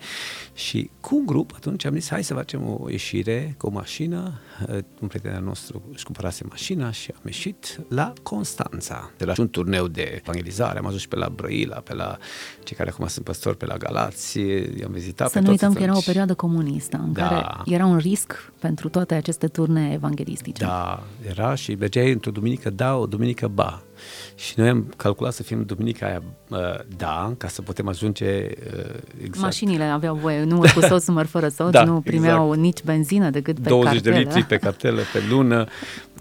Și 0.53 0.89
cu 0.99 1.15
un 1.15 1.25
grup, 1.25 1.51
atunci 1.55 1.85
am 1.85 1.93
zis, 1.93 2.09
hai 2.09 2.23
să 2.23 2.33
facem 2.33 2.67
o 2.67 2.89
ieșire 2.89 3.55
cu 3.57 3.67
o 3.67 3.69
mașină. 3.69 4.39
Uh, 4.69 4.77
un 4.99 5.07
prieten 5.07 5.33
al 5.33 5.43
nostru 5.43 5.81
își 5.93 6.03
cumpărase 6.03 6.45
mașina 6.49 6.91
și 6.91 7.11
am 7.15 7.21
ieșit 7.25 7.79
la 7.89 8.13
Constanța. 8.23 9.11
De 9.17 9.25
la 9.25 9.33
un 9.37 9.49
turneu 9.49 9.87
de 9.87 10.21
evangelizare, 10.21 10.77
am 10.77 10.85
ajuns 10.85 11.01
și 11.01 11.07
pe 11.07 11.15
la 11.15 11.29
Brăila, 11.29 11.75
pe 11.75 11.93
la 11.93 12.17
cei 12.63 12.77
care 12.77 12.89
acum 12.89 13.07
sunt 13.07 13.25
păstori, 13.25 13.57
pe 13.57 13.65
la 13.65 13.77
Galați, 13.77 14.39
i-am 14.79 14.91
vizitat 14.91 15.29
Să 15.29 15.37
pe 15.37 15.43
nu 15.43 15.49
uităm 15.49 15.67
toți 15.67 15.79
că 15.79 15.83
era 15.89 15.97
o 15.97 16.01
perioadă 16.05 16.33
comunistă 16.33 16.97
în 17.03 17.13
da. 17.13 17.27
care 17.27 17.45
era 17.65 17.85
un 17.85 17.97
risc 17.97 18.51
pentru 18.59 18.89
toate 18.89 19.13
aceste 19.13 19.47
turne 19.47 19.91
evanghelistice. 19.93 20.63
Da, 20.63 21.03
era 21.29 21.55
și 21.55 21.75
mergeai 21.75 22.11
într-o 22.11 22.31
duminică 22.31 22.69
da, 22.69 22.95
o 22.95 23.05
duminică 23.05 23.47
ba. 23.47 23.83
Și 24.35 24.53
noi 24.55 24.69
am 24.69 24.93
calculat 24.97 25.33
să 25.33 25.43
fim 25.43 25.63
duminica 25.63 26.05
aia, 26.05 26.21
uh, 26.49 26.57
da, 26.97 27.33
ca 27.37 27.47
să 27.47 27.61
putem 27.61 27.87
ajunge 27.87 28.25
uh, 28.25 28.93
exact. 29.17 29.39
Mașinile 29.39 29.83
aveau 29.83 30.15
voie, 30.15 30.43
număr 30.43 30.71
cu 30.71 30.79
sos, 30.81 31.07
număr 31.07 31.25
fără 31.25 31.47
sos, 31.47 31.69
da, 31.69 31.83
nu 31.83 32.01
primeau 32.01 32.43
exact. 32.43 32.61
nici 32.61 32.83
benzină 32.83 33.29
decât 33.29 33.59
pe 33.59 33.69
20 33.69 33.93
cartelă. 33.93 34.15
de 34.15 34.19
litri 34.19 34.43
pe 34.43 34.57
cartelă 34.57 35.01
pe 35.13 35.23
lună. 35.29 35.67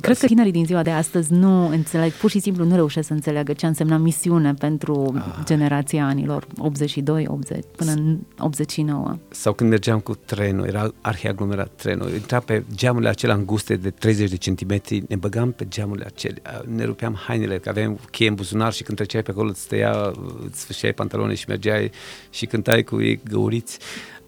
Cred 0.00 0.18
că 0.18 0.26
tinerii 0.26 0.52
din 0.52 0.66
ziua 0.66 0.82
de 0.82 0.90
astăzi 0.90 1.32
nu 1.32 1.68
înțeleg, 1.68 2.12
pur 2.12 2.30
și 2.30 2.38
simplu 2.38 2.64
nu 2.64 2.74
reușesc 2.74 3.06
să 3.06 3.12
înțeleagă 3.12 3.52
ce 3.52 3.66
însemna 3.66 3.96
misiune 3.96 4.54
pentru 4.54 5.14
ah. 5.16 5.44
generația 5.44 6.06
anilor 6.06 6.46
82, 6.58 7.24
80, 7.28 7.64
până 7.76 7.90
în 7.90 8.18
89. 8.38 9.16
Sau 9.30 9.52
când 9.52 9.70
mergeam 9.70 10.00
cu 10.00 10.14
trenul, 10.24 10.66
era 10.66 10.92
arhiaglomerat 11.00 11.70
trenul, 11.76 12.10
intra 12.12 12.38
pe 12.38 12.64
geamurile 12.74 13.08
acelea 13.08 13.34
înguste 13.34 13.76
de 13.76 13.90
30 13.90 14.30
de 14.30 14.36
centimetri, 14.36 15.02
ne 15.08 15.16
băgam 15.16 15.52
pe 15.52 15.66
geamurile 15.68 16.06
acelea, 16.06 16.62
ne 16.74 16.84
rupeam 16.84 17.14
hainele, 17.26 17.58
că 17.58 17.68
aveam 17.68 17.98
cheie 18.10 18.28
în 18.28 18.34
buzunar 18.34 18.72
și 18.72 18.82
când 18.82 18.96
treceai 18.96 19.22
pe 19.22 19.30
acolo 19.30 19.48
îți 19.48 19.60
stăia, 19.60 20.12
îți 20.46 20.60
sfârșeai 20.60 20.92
pantaloni 20.92 21.36
și 21.36 21.44
mergeai 21.48 21.90
și 22.30 22.46
cântai 22.46 22.82
cu 22.82 23.02
ei 23.02 23.20
găuriți. 23.28 23.78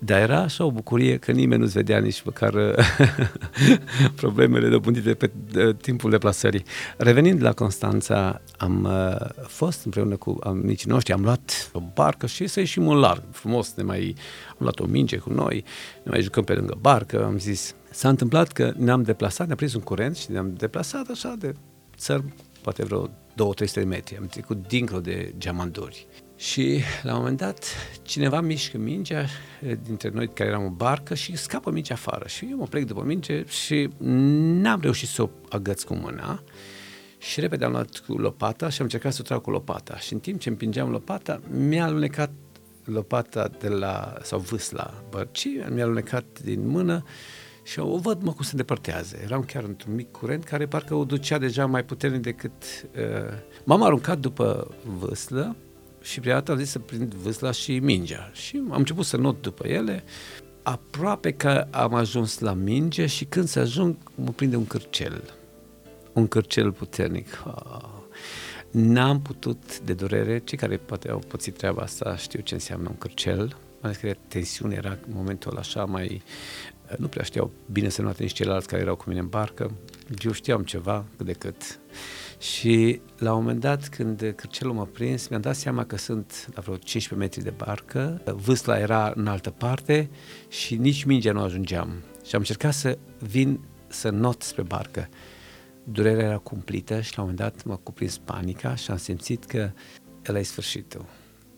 Dar 0.05 0.21
era 0.21 0.39
așa 0.39 0.65
o 0.65 0.71
bucurie 0.71 1.17
că 1.17 1.33
nimeni 1.33 1.61
nu-ți 1.61 1.73
vedea 1.73 1.99
nici 1.99 2.23
măcar 2.23 2.55
problemele 4.23 4.69
dobândite 4.69 5.15
pe 5.15 5.31
timpul 5.81 6.11
deplasării. 6.11 6.65
Revenind 6.97 7.43
la 7.43 7.53
Constanța, 7.53 8.41
am 8.57 8.85
uh, 8.85 9.47
fost 9.47 9.85
împreună 9.85 10.17
cu 10.17 10.39
amicii 10.43 10.91
noștri, 10.91 11.13
am 11.13 11.23
luat 11.23 11.71
o 11.73 11.81
barcă 11.95 12.27
și 12.27 12.47
să 12.47 12.61
ieșim 12.61 12.89
în 12.89 12.99
larg, 12.99 13.23
frumos, 13.31 13.75
ne 13.75 13.83
mai, 13.83 14.15
am 14.49 14.57
luat 14.59 14.81
o 14.81 14.85
minge 14.85 15.17
cu 15.17 15.33
noi, 15.33 15.65
ne 16.03 16.11
mai 16.11 16.21
jucăm 16.21 16.45
pe 16.45 16.55
lângă 16.55 16.79
barcă, 16.81 17.25
am 17.25 17.38
zis, 17.38 17.75
s-a 17.91 18.09
întâmplat 18.09 18.53
că 18.53 18.73
ne-am 18.77 19.03
deplasat, 19.03 19.47
ne-a 19.47 19.57
prins 19.57 19.75
un 19.75 19.81
curent 19.81 20.17
și 20.17 20.31
ne-am 20.31 20.55
deplasat 20.57 21.09
așa 21.09 21.35
de 21.38 21.55
țări, 21.97 22.25
poate 22.62 22.85
vreo 22.85 23.07
2-300 23.07 23.11
de 23.75 23.85
metri, 23.85 24.17
am 24.17 24.27
trecut 24.27 24.69
dincolo 24.69 25.01
de 25.01 25.35
geamanduri. 25.38 26.07
Și 26.42 26.81
la 27.02 27.12
un 27.12 27.18
moment 27.18 27.38
dat 27.38 27.64
cineva 28.02 28.40
mișcă 28.40 28.78
mingea 28.78 29.26
dintre 29.83 30.11
noi 30.14 30.28
care 30.28 30.48
eram 30.48 30.64
în 30.64 30.74
barcă 30.74 31.14
și 31.14 31.37
scapă 31.37 31.70
mingea 31.70 31.94
afară. 31.94 32.26
Și 32.26 32.46
eu 32.50 32.57
mă 32.57 32.64
plec 32.64 32.85
după 32.85 33.02
minge 33.02 33.44
și 33.46 33.90
n-am 33.98 34.81
reușit 34.81 35.09
să 35.09 35.22
o 35.22 35.28
agăț 35.48 35.83
cu 35.83 35.94
mâna. 35.94 36.42
Și 37.18 37.40
repede 37.40 37.64
am 37.64 37.70
luat 37.70 38.02
cu 38.07 38.12
lopata 38.12 38.68
și 38.68 38.76
am 38.78 38.85
încercat 38.85 39.12
să 39.12 39.18
o 39.20 39.24
trag 39.24 39.40
cu 39.40 39.50
lopata. 39.50 39.98
Și 39.98 40.12
în 40.12 40.18
timp 40.18 40.40
ce 40.40 40.48
împingeam 40.48 40.90
lopata 40.90 41.40
mi-a 41.50 41.85
alunecat 41.85 42.31
lopata 42.85 43.50
de 43.59 43.68
la, 43.68 44.14
sau 44.22 44.38
vâsla 44.38 45.05
bărcii, 45.11 45.64
mi-a 45.70 45.85
alunecat 45.85 46.40
din 46.44 46.68
mână 46.68 47.05
și 47.62 47.78
o 47.78 47.98
văd 47.98 48.22
mă 48.22 48.33
cum 48.33 48.44
se 48.44 48.50
îndepărtează. 48.52 49.16
Eram 49.22 49.42
chiar 49.42 49.64
într-un 49.64 49.94
mic 49.94 50.11
curent 50.11 50.44
care 50.44 50.66
parcă 50.66 50.94
o 50.94 51.05
ducea 51.05 51.38
deja 51.38 51.66
mai 51.66 51.85
puternic 51.85 52.20
decât... 52.22 52.52
Uh... 52.96 53.37
M-am 53.64 53.83
aruncat 53.83 54.18
după 54.18 54.74
vâslă 54.98 55.57
și 56.03 56.21
prima 56.21 56.35
dată 56.35 56.53
am 56.53 56.59
zis 56.59 56.71
să 56.71 56.79
prind 56.79 57.15
vâsla 57.15 57.51
și 57.51 57.79
mingea. 57.79 58.31
Și 58.33 58.62
am 58.71 58.79
început 58.79 59.05
să 59.05 59.17
not 59.17 59.43
după 59.43 59.67
ele, 59.67 60.05
aproape 60.62 61.33
că 61.33 61.67
am 61.71 61.95
ajuns 61.95 62.38
la 62.38 62.53
minge 62.53 63.07
și 63.07 63.25
când 63.25 63.49
se 63.49 63.61
ajung 63.61 63.97
mă 64.15 64.31
prinde 64.31 64.57
un 64.57 64.67
cârcel. 64.67 65.23
Un 66.12 66.29
cârcel 66.29 66.73
puternic. 66.73 67.43
Ah. 67.45 68.01
N-am 68.71 69.23
putut 69.23 69.81
de 69.81 69.93
durere, 69.93 70.38
cei 70.45 70.59
care 70.59 70.77
poate 70.77 71.11
au 71.11 71.19
pățit 71.19 71.57
treaba 71.57 71.83
asta 71.83 72.17
știu 72.17 72.41
ce 72.41 72.55
înseamnă 72.55 72.88
un 72.88 72.99
cârcel, 72.99 73.47
mai 73.47 73.57
ales 73.81 73.97
că 73.97 74.12
tensiune 74.29 74.75
era 74.75 74.91
în 74.91 75.12
momentul 75.15 75.51
ăla 75.51 75.61
așa 75.61 75.85
mai... 75.85 76.23
Nu 76.99 77.07
prea 77.07 77.25
știau 77.25 77.51
bine 77.73 77.88
să 77.88 78.03
nu 78.03 78.15
nici 78.19 78.33
ceilalți 78.33 78.67
care 78.67 78.83
erau 78.83 78.97
cu 78.97 79.05
mine 79.07 79.21
în 79.21 79.29
barcă. 79.29 79.71
Eu 80.25 80.33
știam 80.33 80.62
ceva, 80.62 81.05
cât 81.17 81.27
de 81.27 81.33
cât. 81.33 81.79
Și 82.42 83.00
la 83.18 83.33
un 83.33 83.38
moment 83.38 83.61
dat, 83.61 83.88
când 83.88 84.33
cârcelul 84.37 84.74
m-a 84.74 84.88
prins, 84.92 85.28
mi-am 85.28 85.40
dat 85.40 85.57
seama 85.57 85.85
că 85.85 85.96
sunt 85.96 86.48
la 86.55 86.61
vreo 86.61 86.76
15 86.76 87.14
metri 87.14 87.42
de 87.42 87.64
barcă, 87.64 88.22
vâsla 88.24 88.78
era 88.78 89.12
în 89.14 89.26
altă 89.26 89.50
parte 89.50 90.11
și 90.48 90.76
nici 90.76 91.05
mingea 91.05 91.33
nu 91.33 91.40
ajungeam. 91.40 92.02
Și 92.24 92.35
am 92.35 92.40
încercat 92.40 92.72
să 92.72 92.98
vin 93.18 93.61
să 93.88 94.11
not 94.11 94.42
spre 94.42 94.62
barcă. 94.62 95.09
Durerea 95.85 96.24
era 96.24 96.38
cumplită 96.38 97.00
și 97.00 97.16
la 97.16 97.22
un 97.22 97.28
moment 97.31 97.52
dat 97.52 97.64
m-a 97.64 97.76
cuprins 97.76 98.18
panica 98.18 98.74
și 98.74 98.90
am 98.90 98.96
simțit 98.96 99.44
că 99.44 99.70
el 100.26 100.37
e 100.37 100.42
sfârșitul. 100.42 101.05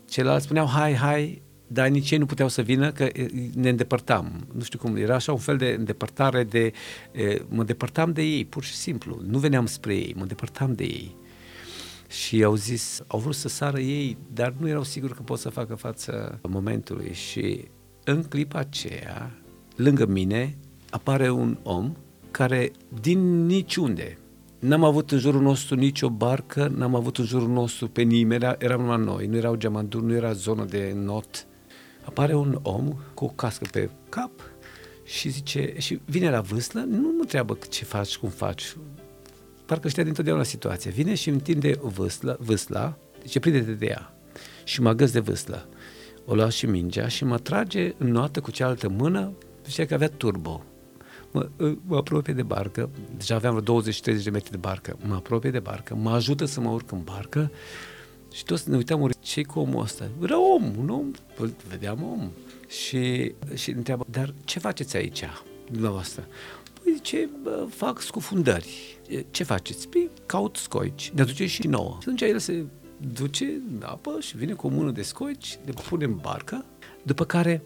Ceilalți 0.09 0.45
spuneau, 0.45 0.67
hai, 0.67 0.95
hai, 0.95 1.41
dar 1.75 1.87
nici 1.87 2.11
ei 2.11 2.17
nu 2.17 2.25
puteau 2.25 2.47
să 2.47 2.61
vină, 2.61 2.91
că 2.91 3.07
ne 3.53 3.69
îndepărtam. 3.69 4.47
Nu 4.53 4.61
știu 4.61 4.79
cum, 4.79 4.95
era 4.95 5.15
așa 5.15 5.31
un 5.31 5.37
fel 5.37 5.57
de 5.57 5.75
îndepărtare 5.77 6.43
de... 6.43 6.71
Mă 7.47 7.59
îndepărtam 7.59 8.11
de 8.11 8.21
ei, 8.21 8.45
pur 8.45 8.63
și 8.63 8.73
simplu. 8.73 9.21
Nu 9.27 9.39
veneam 9.39 9.65
spre 9.65 9.95
ei, 9.95 10.13
mă 10.15 10.21
îndepărtam 10.21 10.73
de 10.73 10.83
ei. 10.83 11.15
Și 12.07 12.43
au 12.43 12.55
zis, 12.55 13.01
au 13.07 13.19
vrut 13.19 13.35
să 13.35 13.47
sară 13.47 13.79
ei, 13.79 14.17
dar 14.33 14.53
nu 14.57 14.67
erau 14.67 14.83
siguri 14.83 15.13
că 15.13 15.21
pot 15.21 15.39
să 15.39 15.49
facă 15.49 15.75
față 15.75 16.39
momentului. 16.49 17.13
Și 17.13 17.67
în 18.03 18.23
clipa 18.23 18.59
aceea, 18.59 19.31
lângă 19.75 20.05
mine, 20.05 20.57
apare 20.89 21.29
un 21.29 21.57
om 21.63 21.95
care 22.31 22.71
din 23.01 23.45
niciunde, 23.45 24.17
N-am 24.59 24.83
avut 24.83 25.11
în 25.11 25.17
jurul 25.17 25.41
nostru 25.41 25.75
nicio 25.75 26.09
barcă, 26.09 26.71
n-am 26.75 26.95
avut 26.95 27.17
în 27.17 27.25
jurul 27.25 27.47
nostru 27.47 27.87
pe 27.87 28.01
nimeni, 28.01 28.55
eram 28.57 28.81
numai 28.81 29.03
noi, 29.03 29.25
nu 29.25 29.35
erau 29.35 29.55
geamanduri, 29.55 30.05
nu 30.05 30.13
era 30.13 30.31
zonă 30.31 30.65
de 30.65 30.93
not, 30.95 31.47
apare 32.05 32.35
un 32.35 32.59
om 32.61 32.93
cu 33.13 33.25
o 33.25 33.27
cască 33.27 33.67
pe 33.71 33.89
cap 34.09 34.31
și 35.03 35.29
zice, 35.29 35.73
și 35.77 36.01
vine 36.05 36.29
la 36.29 36.41
vâslă, 36.41 36.79
nu 36.79 37.01
mă 37.01 37.19
întreabă 37.19 37.57
ce 37.69 37.85
faci, 37.85 38.17
cum 38.17 38.29
faci, 38.29 38.75
parcă 39.65 39.87
știa 39.87 40.03
dintotdeauna 40.03 40.43
situația. 40.43 40.91
Vine 40.91 41.15
și 41.15 41.27
îmi 41.27 41.37
întinde 41.37 41.79
vâsla, 41.81 42.35
vâsla 42.39 42.97
zice, 43.25 43.39
prinde-te 43.39 43.71
de 43.71 43.85
ea. 43.85 44.13
Și 44.63 44.81
mă 44.81 44.93
găs 44.93 45.11
de 45.11 45.19
vâslă. 45.19 45.67
O 46.25 46.35
lua 46.35 46.49
și 46.49 46.65
mingea 46.65 47.07
și 47.07 47.23
mă 47.23 47.37
trage 47.37 47.93
în 47.97 48.11
noată 48.11 48.39
cu 48.39 48.51
cealaltă 48.51 48.89
mână, 48.89 49.31
zicea 49.65 49.85
că 49.85 49.93
avea 49.93 50.09
turbo. 50.09 50.63
Mă, 51.31 51.49
mă 51.85 51.97
apropie 51.97 52.33
de 52.33 52.43
barcă, 52.43 52.89
deja 53.17 53.35
aveam 53.35 53.55
vreo 53.55 53.81
20-30 53.81 54.23
de 54.23 54.29
metri 54.29 54.51
de 54.51 54.57
barcă, 54.57 54.97
mă 55.07 55.15
apropie 55.15 55.51
de 55.51 55.59
barcă, 55.59 55.95
mă 55.95 56.11
ajută 56.11 56.45
să 56.45 56.59
mă 56.59 56.69
urc 56.69 56.91
în 56.91 57.01
barcă 57.03 57.51
și 58.31 58.43
toți 58.43 58.69
ne 58.69 58.75
uitam, 58.75 59.01
ce 59.25 59.43
cu 59.43 59.59
omul 59.59 59.81
ăsta? 59.81 60.07
Era 60.23 60.39
om, 60.39 60.73
un 60.77 60.89
om, 60.89 61.11
vedeam 61.67 62.03
om. 62.03 62.29
Și, 62.67 63.33
și 63.53 63.71
întreabă, 63.71 64.05
dar 64.09 64.33
ce 64.43 64.59
faceți 64.59 64.97
aici, 64.97 65.23
dumneavoastră? 65.71 66.27
Păi 66.83 66.93
zice, 66.93 67.29
bă, 67.43 67.67
fac 67.69 68.01
scufundări. 68.01 68.99
Ce 69.31 69.43
faceți? 69.43 69.87
Păi 69.87 70.09
caut 70.25 70.55
scoici. 70.55 71.11
Ne 71.15 71.21
aduce 71.21 71.45
și 71.45 71.67
nouă. 71.67 71.89
Și 71.89 71.97
atunci 71.99 72.21
el 72.21 72.39
se 72.39 72.65
duce 73.13 73.45
în 73.45 73.83
apă 73.85 74.17
și 74.19 74.37
vine 74.37 74.53
cu 74.53 74.67
o 74.67 74.69
mână 74.69 74.91
de 74.91 75.01
scoici, 75.01 75.59
le 75.65 75.73
pune 75.89 76.05
în 76.05 76.15
barcă, 76.21 76.65
după 77.03 77.25
care 77.25 77.61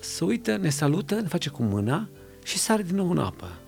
se 0.00 0.24
uită, 0.24 0.56
ne 0.56 0.68
salută, 0.68 1.14
ne 1.14 1.28
face 1.28 1.48
cu 1.48 1.62
mâna 1.62 2.08
și 2.44 2.58
sare 2.58 2.82
din 2.82 2.96
nou 2.96 3.10
în 3.10 3.18
apă. 3.18 3.58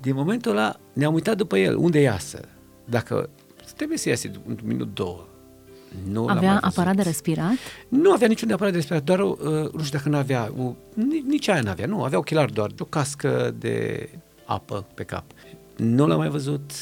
Din 0.00 0.14
momentul 0.14 0.50
ăla 0.50 0.80
ne-am 0.92 1.14
uitat 1.14 1.36
după 1.36 1.58
el, 1.58 1.76
unde 1.76 2.00
iasă. 2.00 2.40
dacă 2.84 3.30
trebuie 3.76 3.98
să 3.98 4.08
iasă 4.08 4.30
un 4.46 4.58
minut, 4.62 4.94
două, 4.94 5.28
nu 6.12 6.26
l-am 6.26 6.36
Avea 6.36 6.50
mai 6.50 6.58
văzut. 6.60 6.78
aparat 6.78 6.96
de 6.96 7.02
respirat? 7.02 7.52
Nu 7.88 8.12
avea 8.12 8.28
niciun 8.28 8.48
de 8.48 8.54
aparat 8.54 8.72
de 8.72 8.78
respirat, 8.78 9.02
doar, 9.02 9.20
uh, 9.20 9.36
nu 9.72 9.82
știu 9.82 9.98
dacă 9.98 10.08
nu 10.08 10.16
avea, 10.16 10.52
uh, 10.56 10.72
nici, 10.94 11.24
nici 11.24 11.48
aia 11.48 11.60
nu 11.60 11.70
avea, 11.70 11.86
nu, 11.86 12.02
avea 12.02 12.18
ochelari 12.18 12.52
doar, 12.52 12.70
o 12.78 12.84
cască 12.84 13.54
de 13.58 14.08
apă 14.44 14.86
pe 14.94 15.02
cap. 15.02 15.24
Nu 15.76 16.06
l-am 16.06 16.18
mai 16.18 16.28
văzut, 16.28 16.72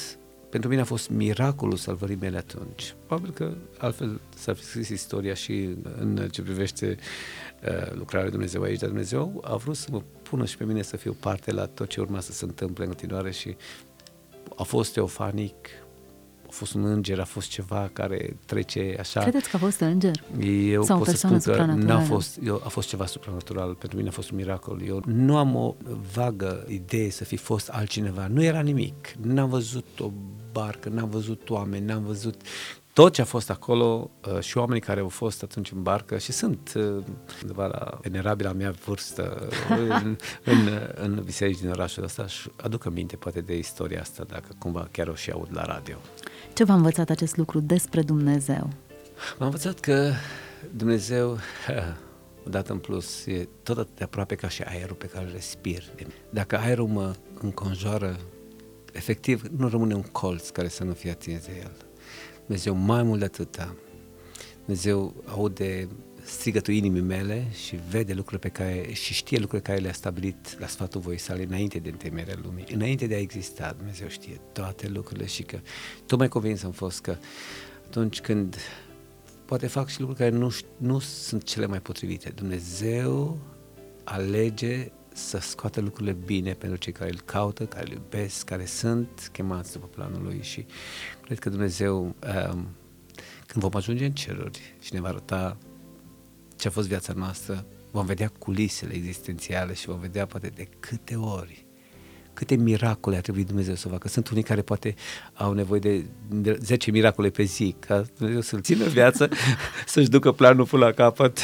pentru 0.50 0.68
mine 0.68 0.80
a 0.80 0.84
fost 0.84 1.10
miracolul 1.10 1.76
salvării 1.76 2.16
mele 2.20 2.36
atunci. 2.36 2.94
Probabil 3.06 3.30
că 3.30 3.52
altfel 3.78 4.20
s-ar 4.36 4.54
fi 4.54 4.62
scris 4.64 4.88
istoria 4.88 5.34
și 5.34 5.68
în 6.00 6.28
ce 6.30 6.42
privește 6.42 6.96
uh, 7.62 7.92
lucrarea 7.92 8.22
lui 8.22 8.30
Dumnezeu 8.30 8.62
aici, 8.62 8.78
dar 8.78 8.88
Dumnezeu 8.88 9.40
a 9.44 9.56
vrut 9.56 9.76
să 9.76 9.88
mă 9.90 10.02
pună 10.22 10.44
și 10.44 10.56
pe 10.56 10.64
mine 10.64 10.82
să 10.82 10.96
fiu 10.96 11.16
parte 11.20 11.52
la 11.52 11.66
tot 11.66 11.88
ce 11.88 12.00
urma 12.00 12.20
să 12.20 12.32
se 12.32 12.44
întâmple 12.44 12.84
în 12.84 12.90
continuare 12.90 13.30
și 13.30 13.56
a 14.56 14.62
fost 14.62 14.92
teofanic, 14.92 15.54
a 15.80 15.85
fost 16.56 16.74
un 16.74 16.84
înger, 16.84 17.20
a 17.20 17.24
fost 17.24 17.48
ceva 17.48 17.90
care 17.92 18.36
trece 18.44 18.96
așa. 18.98 19.20
Credeți 19.20 19.50
că 19.50 19.56
a 19.56 19.58
fost 19.58 19.80
înger? 19.80 20.22
Eu 20.44 20.82
Sau 20.82 20.96
o 20.96 20.98
pot 20.98 21.08
să 21.08 21.12
persoană 21.12 21.38
spun 21.38 21.54
că 21.54 21.60
n-a 21.60 21.66
supranaturală? 21.66 22.04
fost, 22.04 22.38
eu, 22.44 22.62
a 22.64 22.68
fost 22.68 22.88
ceva 22.88 23.06
supranatural, 23.06 23.74
pentru 23.74 23.96
mine 23.96 24.08
a 24.08 24.12
fost 24.12 24.30
un 24.30 24.36
miracol. 24.36 24.82
Eu 24.86 25.02
nu 25.06 25.36
am 25.36 25.54
o 25.54 25.74
vagă 26.12 26.64
idee 26.68 27.10
să 27.10 27.24
fi 27.24 27.36
fost 27.36 27.68
altcineva, 27.68 28.26
nu 28.26 28.42
era 28.42 28.60
nimic. 28.60 29.14
N-am 29.20 29.48
văzut 29.48 30.00
o 30.00 30.10
barcă, 30.52 30.88
n-am 30.88 31.08
văzut 31.08 31.50
oameni, 31.50 31.84
n-am 31.84 32.04
văzut 32.04 32.40
tot 32.96 33.12
ce 33.12 33.20
a 33.20 33.24
fost 33.24 33.50
acolo 33.50 34.10
uh, 34.32 34.40
și 34.40 34.58
oamenii 34.58 34.80
care 34.80 35.00
au 35.00 35.08
fost 35.08 35.42
atunci 35.42 35.70
în 35.70 35.82
barcă 35.82 36.18
și 36.18 36.32
sunt 36.32 36.72
uh, 36.76 37.04
undeva 37.42 37.66
la 37.66 37.98
venerabila 38.02 38.52
mea 38.52 38.70
vârstă 38.84 39.48
uh, 39.70 39.76
în, 40.02 40.16
în, 40.44 40.68
în 40.94 41.22
biserici 41.24 41.58
din 41.58 41.70
orașul 41.70 42.02
ăsta 42.04 42.26
și 42.26 42.50
aduc 42.62 42.86
aminte 42.86 43.16
poate 43.16 43.40
de 43.40 43.56
istoria 43.56 44.00
asta 44.00 44.24
dacă 44.28 44.48
cumva 44.58 44.88
chiar 44.90 45.08
o 45.08 45.14
și 45.14 45.30
aud 45.30 45.48
la 45.52 45.64
radio. 45.64 45.96
Ce 46.52 46.64
v-a 46.64 46.74
învățat 46.74 47.10
acest 47.10 47.36
lucru 47.36 47.60
despre 47.60 48.02
Dumnezeu? 48.02 48.70
M-am 49.38 49.48
învățat 49.48 49.80
că 49.80 50.12
Dumnezeu, 50.76 51.38
odată 52.46 52.72
în 52.72 52.78
plus, 52.78 53.26
e 53.26 53.48
tot 53.62 53.78
atât 53.78 53.96
de 53.96 54.04
aproape 54.04 54.34
ca 54.34 54.48
și 54.48 54.62
aerul 54.62 54.96
pe 54.96 55.06
care 55.06 55.24
îl 55.24 55.32
respir. 55.32 55.82
Dacă 56.30 56.58
aerul 56.58 56.86
mă 56.86 57.14
înconjoară, 57.40 58.16
efectiv, 58.92 59.42
nu 59.56 59.68
rămâne 59.68 59.94
un 59.94 60.02
colț 60.12 60.48
care 60.48 60.68
să 60.68 60.84
nu 60.84 60.92
fie 60.92 61.10
atins 61.10 61.46
de 61.46 61.52
el. 61.62 61.85
Dumnezeu 62.46 62.74
mai 62.74 63.02
mult 63.02 63.18
de 63.18 63.24
atâta. 63.24 63.76
Dumnezeu 64.64 65.14
aude 65.24 65.88
strigătul 66.24 66.74
inimii 66.74 67.00
mele 67.00 67.46
și 67.66 67.78
vede 67.90 68.12
lucrurile 68.12 68.48
pe 68.48 68.62
care, 68.62 68.92
și 68.92 69.14
știe 69.14 69.38
lucrurile 69.38 69.68
care 69.68 69.82
le-a 69.82 69.92
stabilit 69.92 70.58
la 70.58 70.66
sfatul 70.66 71.00
voii 71.00 71.18
sale 71.18 71.44
înainte 71.44 71.78
de 71.78 71.88
întemeierea 71.88 72.38
lumii, 72.42 72.64
înainte 72.72 73.06
de 73.06 73.14
a 73.14 73.18
exista, 73.18 73.74
Dumnezeu 73.76 74.08
știe 74.08 74.40
toate 74.52 74.88
lucrurile 74.88 75.26
și 75.26 75.42
că 75.42 75.58
tot 76.06 76.18
mai 76.18 76.28
convins 76.28 76.62
am 76.62 76.70
fost 76.70 77.00
că 77.00 77.16
atunci 77.86 78.20
când 78.20 78.56
poate 79.44 79.66
fac 79.66 79.88
și 79.88 80.00
lucruri 80.00 80.20
care 80.20 80.36
nu, 80.36 80.50
ș- 80.52 80.76
nu 80.76 80.98
sunt 80.98 81.42
cele 81.42 81.66
mai 81.66 81.80
potrivite, 81.80 82.28
Dumnezeu 82.28 83.38
alege 84.04 84.90
să 85.16 85.38
scoată 85.38 85.80
lucrurile 85.80 86.16
bine 86.24 86.52
pentru 86.52 86.78
cei 86.78 86.92
care 86.92 87.10
îl 87.10 87.20
caută, 87.24 87.64
care 87.64 87.86
îl 87.86 87.92
iubesc, 87.92 88.44
care 88.44 88.64
sunt 88.64 89.28
chemați 89.32 89.72
după 89.72 89.86
planul 89.86 90.22
lui 90.22 90.40
și 90.42 90.66
cred 91.24 91.38
că 91.38 91.48
Dumnezeu 91.48 92.02
um, 92.04 92.66
când 93.46 93.62
vom 93.62 93.74
ajunge 93.74 94.04
în 94.04 94.12
ceruri 94.12 94.74
și 94.80 94.94
ne 94.94 95.00
va 95.00 95.08
arăta 95.08 95.56
ce 96.56 96.68
a 96.68 96.70
fost 96.70 96.88
viața 96.88 97.12
noastră, 97.12 97.66
vom 97.90 98.06
vedea 98.06 98.32
culisele 98.38 98.94
existențiale 98.94 99.74
și 99.74 99.86
vom 99.86 99.98
vedea 99.98 100.26
poate 100.26 100.48
de 100.48 100.68
câte 100.80 101.14
ori 101.14 101.66
câte 102.32 102.54
miracole 102.54 103.16
a 103.16 103.20
trebuit 103.20 103.46
Dumnezeu 103.46 103.74
să 103.74 103.88
facă. 103.88 104.08
Sunt 104.08 104.28
unii 104.28 104.42
care 104.42 104.62
poate 104.62 104.94
au 105.34 105.52
nevoie 105.52 105.80
de, 105.80 106.04
de 106.28 106.58
10 106.62 106.90
miracole 106.90 107.30
pe 107.30 107.42
zi, 107.42 107.76
ca 107.78 108.04
Dumnezeu 108.16 108.40
să-l 108.40 108.60
țină 108.60 108.84
în 108.84 108.90
viață, 108.90 109.28
să-și 109.86 110.08
ducă 110.08 110.32
planul 110.32 110.66
până 110.66 110.84
la 110.84 110.92
capăt. 110.92 111.38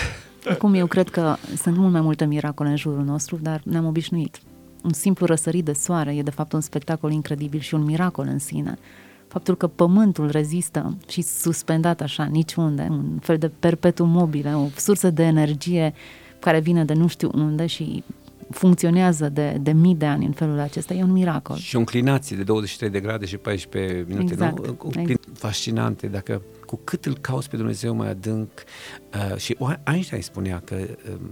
Acum 0.48 0.74
eu 0.74 0.87
cred 0.87 1.09
că 1.09 1.37
sunt 1.57 1.76
mult 1.76 1.92
mai 1.92 2.00
multe 2.00 2.24
miracole 2.24 2.68
în 2.68 2.76
jurul 2.76 3.05
nostru, 3.05 3.38
dar 3.42 3.61
ne-am 3.64 3.87
obișnuit. 3.87 4.40
Un 4.85 4.92
simplu 4.92 5.26
răsărit 5.26 5.64
de 5.64 5.72
soare 5.72 6.16
e 6.16 6.22
de 6.22 6.31
fapt 6.31 6.52
un 6.52 6.61
spectacol 6.61 7.12
incredibil 7.12 7.61
și 7.61 7.74
un 7.74 7.83
miracol 7.83 8.26
în 8.28 8.38
sine. 8.38 8.78
Faptul 9.28 9.57
că 9.57 9.66
pământul 9.66 10.31
rezistă 10.31 10.96
și 11.09 11.22
suspendat 11.22 12.00
așa, 12.00 12.24
niciunde, 12.24 12.87
un 12.90 13.18
fel 13.20 13.38
de 13.38 13.48
perpetuum 13.48 14.09
mobile, 14.09 14.55
o 14.55 14.66
sursă 14.76 15.11
de 15.11 15.22
energie 15.22 15.94
care 16.38 16.61
vine 16.61 16.85
de 16.85 16.92
nu 16.92 17.07
știu 17.07 17.31
unde 17.35 17.66
și 17.66 18.05
funcționează 18.50 19.28
de, 19.28 19.57
de 19.61 19.72
mii 19.72 19.94
de 19.94 20.07
ani 20.07 20.26
în 20.26 20.33
felul 20.33 20.59
acesta, 20.59 20.94
e 20.94 21.02
un 21.02 21.12
miracol. 21.12 21.57
Și 21.57 21.76
o 21.76 21.78
inclinație 21.78 22.37
de 22.37 22.42
23 22.42 22.90
de 22.90 23.00
grade 23.00 23.26
și 23.26 23.37
14 23.37 24.05
minute, 24.09 24.33
Exact, 24.33 24.66
nu? 24.66 24.72
Cu- 24.72 24.90
exact. 24.96 25.28
Fascinante, 25.33 26.07
dacă 26.07 26.42
cu 26.72 26.80
cât 26.85 27.06
îl 27.06 27.18
cauți 27.18 27.48
pe 27.48 27.56
Dumnezeu 27.56 27.94
mai 27.94 28.08
adânc 28.08 28.50
uh, 29.30 29.37
și 29.37 29.56
Einstein 29.85 30.22
spunea 30.22 30.62
că 30.64 30.76
um, 31.11 31.30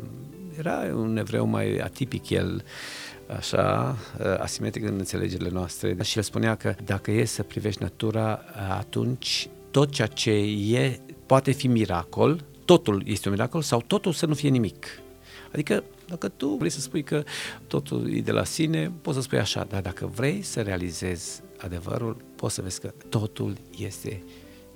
era 0.58 0.94
un 0.94 1.16
evreu 1.16 1.46
mai 1.46 1.76
atipic 1.76 2.30
el, 2.30 2.64
așa, 3.36 3.96
uh, 4.18 4.38
asimetric 4.38 4.84
în 4.84 4.94
înțelegerile 4.98 5.48
noastre 5.52 5.96
și 6.02 6.16
el 6.16 6.22
spunea 6.22 6.54
că 6.54 6.74
dacă 6.84 7.10
e 7.10 7.24
să 7.24 7.42
privești 7.42 7.82
natura, 7.82 8.40
uh, 8.44 8.76
atunci 8.78 9.48
tot 9.70 9.90
ceea 9.90 10.06
ce 10.06 10.30
e 10.76 11.00
poate 11.26 11.50
fi 11.50 11.66
miracol, 11.66 12.44
totul 12.64 13.02
este 13.06 13.28
un 13.28 13.34
miracol 13.34 13.62
sau 13.62 13.82
totul 13.86 14.12
să 14.12 14.26
nu 14.26 14.34
fie 14.34 14.48
nimic. 14.48 14.86
Adică 15.52 15.84
dacă 16.06 16.28
tu 16.28 16.48
vrei 16.48 16.70
să 16.70 16.80
spui 16.80 17.02
că 17.02 17.22
totul 17.66 18.14
e 18.16 18.20
de 18.20 18.32
la 18.32 18.44
sine, 18.44 18.92
poți 19.02 19.16
să 19.16 19.22
spui 19.22 19.38
așa, 19.38 19.66
dar 19.68 19.80
dacă 19.80 20.10
vrei 20.14 20.42
să 20.42 20.60
realizezi 20.60 21.42
adevărul, 21.58 22.16
poți 22.36 22.54
să 22.54 22.62
vezi 22.62 22.80
că 22.80 22.92
totul 23.08 23.56
este, 23.78 24.22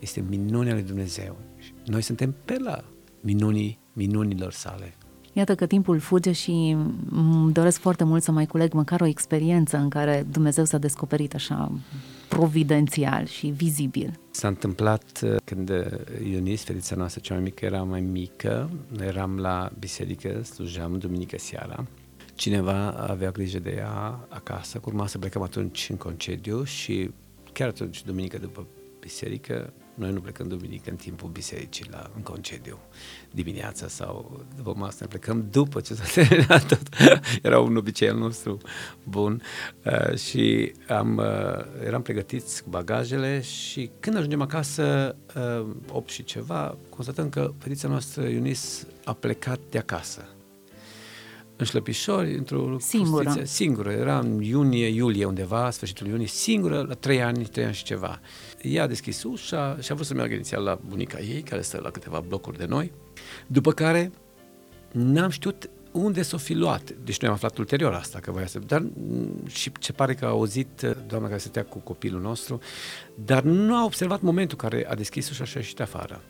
este 0.04 0.24
minunea 0.28 0.72
lui 0.72 0.82
Dumnezeu. 0.82 1.36
Și 1.58 1.72
Noi 1.86 2.02
suntem 2.02 2.34
pe 2.44 2.58
la 2.58 2.84
minunii 3.20 3.78
minunilor 3.92 4.52
sale. 4.52 4.94
Iată 5.32 5.54
că 5.54 5.66
timpul 5.66 5.98
fuge 5.98 6.32
și 6.32 6.76
îmi 7.10 7.52
doresc 7.52 7.78
foarte 7.80 8.04
mult 8.04 8.22
să 8.22 8.32
mai 8.32 8.46
culeg 8.46 8.72
măcar 8.72 9.00
o 9.00 9.06
experiență 9.06 9.76
în 9.76 9.88
care 9.88 10.26
Dumnezeu 10.30 10.64
s-a 10.64 10.78
descoperit 10.78 11.34
așa 11.34 11.72
providențial 12.28 13.26
și 13.26 13.46
vizibil. 13.46 14.18
S-a 14.30 14.48
întâmplat 14.48 15.20
uh, 15.24 15.36
când 15.44 15.70
uh, 15.70 15.84
Ionis, 16.32 16.62
fetița 16.62 16.94
noastră 16.96 17.20
cea 17.20 17.34
mai 17.34 17.42
mică, 17.42 17.64
era 17.64 17.82
mai 17.82 18.00
mică, 18.00 18.70
noi 18.96 19.06
eram 19.06 19.38
la 19.38 19.70
biserică, 19.78 20.42
slujeam 20.42 20.98
duminică 20.98 21.36
seara, 21.38 21.86
cineva 22.34 22.90
avea 22.90 23.30
grijă 23.30 23.58
de 23.58 23.74
ea 23.76 24.26
acasă, 24.28 24.78
că 24.78 24.84
urma 24.86 25.06
să 25.06 25.18
plecăm 25.18 25.42
atunci 25.42 25.86
în 25.90 25.96
concediu 25.96 26.64
și 26.64 27.10
chiar 27.52 27.68
atunci, 27.68 28.04
duminică 28.04 28.38
după 28.38 28.66
biserică, 29.00 29.72
noi 29.94 30.12
nu 30.12 30.20
plecăm 30.20 30.48
duminică 30.48 30.90
în 30.90 30.96
timpul 30.96 31.28
bisericii 31.28 31.86
la, 31.90 32.10
în 32.16 32.22
concediu, 32.22 32.78
dimineața 33.30 33.88
sau 33.88 34.40
după 34.56 34.74
masă, 34.76 34.96
ne 35.00 35.06
plecăm 35.06 35.46
după 35.50 35.80
ce 35.80 35.94
s-a 35.94 36.04
terminat 36.14 36.66
tot. 36.66 36.82
Era 37.42 37.60
un 37.60 37.76
obicei 37.76 38.08
al 38.08 38.16
nostru 38.16 38.58
bun 39.02 39.42
uh, 39.84 40.16
și 40.16 40.72
am, 40.88 41.16
uh, 41.16 41.84
eram 41.84 42.02
pregătiți 42.02 42.62
cu 42.62 42.68
bagajele 42.70 43.40
și 43.40 43.90
când 44.00 44.16
ajungem 44.16 44.40
acasă, 44.40 45.16
uh, 45.60 45.66
8 45.92 46.08
și 46.08 46.24
ceva, 46.24 46.76
constatăm 46.88 47.28
că 47.28 47.52
fetița 47.58 47.88
noastră, 47.88 48.28
Iunis, 48.28 48.86
a 49.04 49.12
plecat 49.12 49.60
de 49.70 49.78
acasă 49.78 50.28
în 51.56 51.64
șlăpișori, 51.64 52.36
într-o 52.36 52.76
Singură. 52.78 53.24
fustiță, 53.24 53.46
singură. 53.46 53.90
Era 53.90 54.18
în 54.18 54.42
iunie, 54.42 54.86
iulie 54.86 55.24
undeva, 55.24 55.70
sfârșitul 55.70 56.06
iunie, 56.06 56.26
singură, 56.26 56.84
la 56.88 56.94
trei 56.94 57.22
ani, 57.22 57.44
trei 57.44 57.64
ani 57.64 57.74
și 57.74 57.84
ceva. 57.84 58.20
Ea 58.64 58.82
a 58.82 58.86
deschis 58.86 59.22
ușa 59.22 59.76
și 59.80 59.92
a 59.92 59.94
vrut 59.94 60.06
să 60.06 60.14
meargă 60.14 60.34
inițial 60.34 60.62
la 60.62 60.78
bunica 60.88 61.20
ei, 61.20 61.42
care 61.42 61.62
stă 61.62 61.80
la 61.82 61.90
câteva 61.90 62.20
blocuri 62.28 62.58
de 62.58 62.64
noi, 62.64 62.92
după 63.46 63.72
care 63.72 64.12
n-am 64.92 65.30
știut 65.30 65.68
unde 65.92 66.22
s-o 66.22 66.36
fi 66.36 66.54
luat. 66.54 66.90
Deci 66.90 67.20
noi 67.20 67.30
am 67.30 67.36
aflat 67.36 67.58
ulterior 67.58 67.92
asta, 67.92 68.18
că 68.18 68.30
voia 68.30 68.46
să... 68.46 68.58
Dar 68.58 68.80
mm, 68.80 69.46
și 69.46 69.72
ce 69.78 69.92
pare 69.92 70.14
că 70.14 70.24
a 70.24 70.28
auzit 70.28 70.82
uh, 70.82 70.90
doamna 71.06 71.28
care 71.28 71.40
stătea 71.40 71.64
cu 71.64 71.78
copilul 71.78 72.20
nostru, 72.20 72.58
dar 73.14 73.42
nu 73.42 73.74
a 73.74 73.84
observat 73.84 74.20
momentul 74.20 74.56
care 74.56 74.86
a 74.88 74.94
deschis 74.94 75.30
ușa 75.30 75.44
și 75.44 75.56
a 75.56 75.60
ieșit 75.60 75.80
afară. 75.80 76.22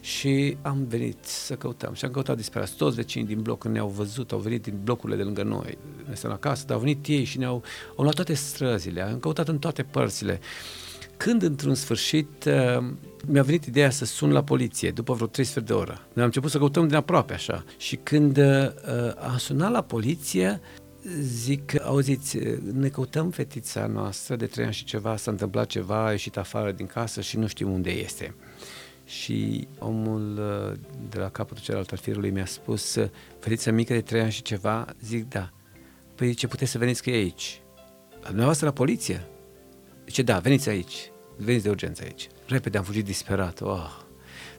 Și 0.00 0.56
am 0.62 0.84
venit 0.88 1.24
să 1.24 1.54
căutăm 1.54 1.94
și 1.94 2.04
am 2.04 2.10
căutat 2.10 2.36
disperați. 2.36 2.76
Toți 2.76 2.96
vecinii 2.96 3.26
din 3.26 3.42
bloc 3.42 3.64
ne-au 3.64 3.88
văzut, 3.88 4.32
au 4.32 4.38
venit 4.38 4.62
din 4.62 4.78
blocurile 4.82 5.16
de 5.16 5.22
lângă 5.22 5.42
noi. 5.42 5.78
Ne 6.08 6.14
stăm 6.14 6.30
acasă, 6.30 6.64
dar 6.66 6.76
au 6.76 6.82
venit 6.82 7.06
ei 7.06 7.24
și 7.24 7.38
ne-au 7.38 7.62
au 7.96 8.02
luat 8.02 8.14
toate 8.14 8.34
străzile, 8.34 9.02
am 9.02 9.18
căutat 9.18 9.48
în 9.48 9.58
toate 9.58 9.82
părțile. 9.82 10.40
Când, 11.26 11.42
într-un 11.42 11.74
sfârșit, 11.74 12.44
uh, 12.44 12.84
mi-a 13.26 13.42
venit 13.42 13.64
ideea 13.64 13.90
să 13.90 14.04
sun 14.04 14.30
la 14.30 14.42
poliție, 14.42 14.90
după 14.90 15.14
vreo 15.14 15.26
3 15.26 15.44
sfert 15.44 15.66
de 15.66 15.72
oră. 15.72 15.92
Noi 15.92 16.16
am 16.16 16.24
început 16.24 16.50
să 16.50 16.58
căutăm 16.58 16.86
din 16.86 16.96
aproape, 16.96 17.32
așa. 17.32 17.64
Și 17.76 17.96
când 17.96 18.36
uh, 18.36 18.44
am 19.18 19.36
sunat 19.36 19.70
la 19.70 19.82
poliție, 19.82 20.60
zic, 21.20 21.82
auziți, 21.84 22.38
ne 22.72 22.88
căutăm 22.88 23.30
fetița 23.30 23.86
noastră 23.86 24.36
de 24.36 24.46
trei 24.46 24.64
ani 24.64 24.74
și 24.74 24.84
ceva, 24.84 25.16
s-a 25.16 25.30
întâmplat 25.30 25.66
ceva, 25.66 26.06
a 26.06 26.10
ieșit 26.10 26.36
afară 26.36 26.72
din 26.72 26.86
casă 26.86 27.20
și 27.20 27.38
nu 27.38 27.46
știm 27.46 27.70
unde 27.70 27.90
este. 27.90 28.34
Și 29.04 29.68
omul 29.78 30.38
uh, 30.38 30.78
de 31.10 31.18
la 31.18 31.28
capătul 31.28 31.62
celălalt 31.62 31.90
al 31.92 31.98
firului 31.98 32.30
mi-a 32.30 32.46
spus, 32.46 32.94
uh, 32.94 33.08
fetița 33.38 33.70
mică 33.70 33.92
de 33.92 34.00
trei 34.00 34.20
ani 34.20 34.30
și 34.30 34.42
ceva, 34.42 34.86
zic, 35.04 35.28
da. 35.28 35.50
Păi 36.14 36.34
ce 36.34 36.46
puteți 36.46 36.70
să 36.70 36.78
veniți 36.78 37.02
că 37.02 37.10
e 37.10 37.14
aici? 37.14 37.60
La 38.20 38.26
dumneavoastră 38.26 38.66
la 38.66 38.72
poliție? 38.72 39.26
Zice, 40.06 40.22
da, 40.22 40.38
veniți 40.38 40.68
aici. 40.68 41.10
Veniți 41.36 41.64
de 41.64 41.70
urgență 41.70 42.02
aici. 42.04 42.28
Repede 42.46 42.78
am 42.78 42.84
fugit 42.84 43.04
disperat. 43.04 43.60
Oh, 43.60 44.04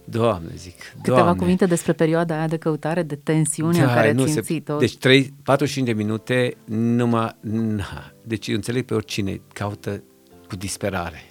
Doamne, 0.10 0.52
zic, 0.56 0.80
Câteva 0.96 1.18
Doamne. 1.18 1.40
cuvinte 1.40 1.66
despre 1.66 1.94
perioada 1.94 2.38
aia 2.38 2.48
de 2.48 2.58
căutare, 2.58 3.04
de 3.04 3.16
tensiune 3.16 3.80
da, 3.80 3.94
care 3.94 4.10
ați 4.10 4.32
simțit-o. 4.32 4.78
Deci 4.78 4.98
3, 4.98 5.34
45 5.44 5.88
de 5.88 5.94
minute 5.94 6.58
numai... 6.66 7.36
Na. 7.42 8.12
Deci 8.24 8.48
eu 8.48 8.56
înțeleg 8.56 8.86
pe 8.86 8.94
oricine 8.94 9.42
caută 9.54 10.04
cu 10.48 10.56
disperare. 10.56 11.22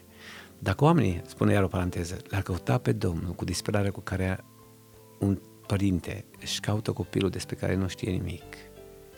Dacă 0.59 0.85
oamenii, 0.85 1.23
spune 1.27 1.53
iar 1.53 1.63
o 1.63 1.67
paranteză, 1.67 2.17
l-ar 2.29 2.43
căuta 2.43 2.79
pe 2.79 2.93
Domnul 2.93 3.33
cu 3.33 3.45
disperarea 3.45 3.91
cu 3.91 4.01
care 4.01 4.45
un 5.19 5.39
părinte 5.67 6.25
își 6.41 6.61
caută 6.61 6.93
copilul 6.93 7.31
despre 7.31 7.57
care 7.57 7.75
nu 7.75 7.89
știe 7.89 8.11
nimic 8.11 8.43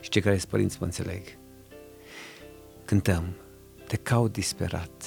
și 0.01 0.09
cei 0.09 0.23
care 0.23 0.37
sunt 0.37 0.51
părinți 0.51 0.77
mă 0.81 0.87
înțeleg. 0.87 1.23
Cântăm, 2.85 3.25
te 3.87 3.97
caut 3.97 4.33
disperat. 4.33 5.05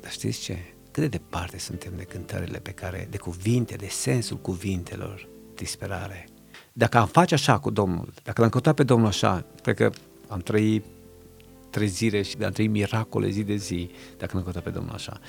Dar 0.00 0.10
știți 0.10 0.40
ce? 0.40 0.56
Cât 0.90 1.02
de 1.02 1.08
departe 1.08 1.58
suntem 1.58 1.92
de 1.96 2.02
cântările 2.02 2.58
pe 2.58 2.70
care, 2.70 3.06
de 3.10 3.16
cuvinte, 3.16 3.76
de 3.76 3.88
sensul 3.88 4.36
cuvintelor, 4.36 5.28
disperare. 5.54 6.28
Dacă 6.72 6.98
am 6.98 7.06
face 7.06 7.34
așa 7.34 7.58
cu 7.58 7.70
Domnul, 7.70 8.12
dacă 8.22 8.40
l-am 8.40 8.50
căutat 8.50 8.74
pe 8.74 8.82
Domnul 8.82 9.08
așa, 9.08 9.44
cred 9.62 9.76
că 9.76 9.90
am 10.28 10.40
trăit 10.40 10.84
trezire 11.70 12.22
și 12.22 12.36
am 12.44 12.52
trăit 12.52 12.70
miracole 12.70 13.30
zi 13.30 13.42
de 13.42 13.56
zi, 13.56 13.90
dacă 14.18 14.36
nu 14.36 14.42
căutat 14.42 14.62
pe 14.62 14.70
Domnul 14.70 14.94
așa. 14.94 15.20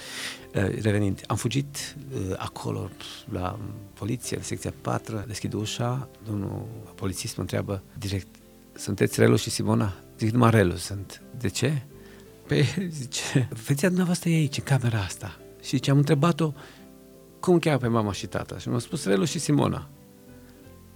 Uh, 0.56 0.82
revenind, 0.82 1.24
am 1.28 1.36
fugit 1.36 1.96
uh, 2.14 2.34
acolo 2.38 2.90
la 3.32 3.60
poliție, 3.94 4.38
la 4.38 4.44
secția 4.44 4.74
4, 4.82 5.24
deschid 5.28 5.54
ușa, 5.54 6.10
domnul 6.26 6.68
polițist 6.96 7.36
mă 7.36 7.42
întreabă 7.42 7.84
direct, 7.98 8.28
sunteți 8.74 9.20
Relu 9.20 9.36
și 9.36 9.50
Simona? 9.50 9.94
Zic, 10.18 10.32
numai 10.32 10.50
Relu 10.50 10.76
sunt. 10.76 11.22
De 11.38 11.48
ce? 11.48 11.82
Păi, 12.50 12.66
zice, 13.02 13.50
feția 13.56 13.88
dumneavoastră 13.88 14.30
e 14.30 14.36
aici, 14.36 14.58
în 14.58 14.64
camera 14.64 15.00
asta. 15.00 15.40
Și 15.62 15.70
zice, 15.70 15.92
am 15.92 15.98
întrebat-o, 15.98 16.54
cum 17.40 17.60
cheamă 17.60 17.78
pe 17.78 17.88
mama 17.88 18.12
și 18.12 18.28
tata? 18.28 18.58
Și 18.58 18.70
mi-a 18.70 18.80
spus 18.80 19.06
Relu 19.06 19.24
și 19.24 19.40
Simona. 19.40 19.90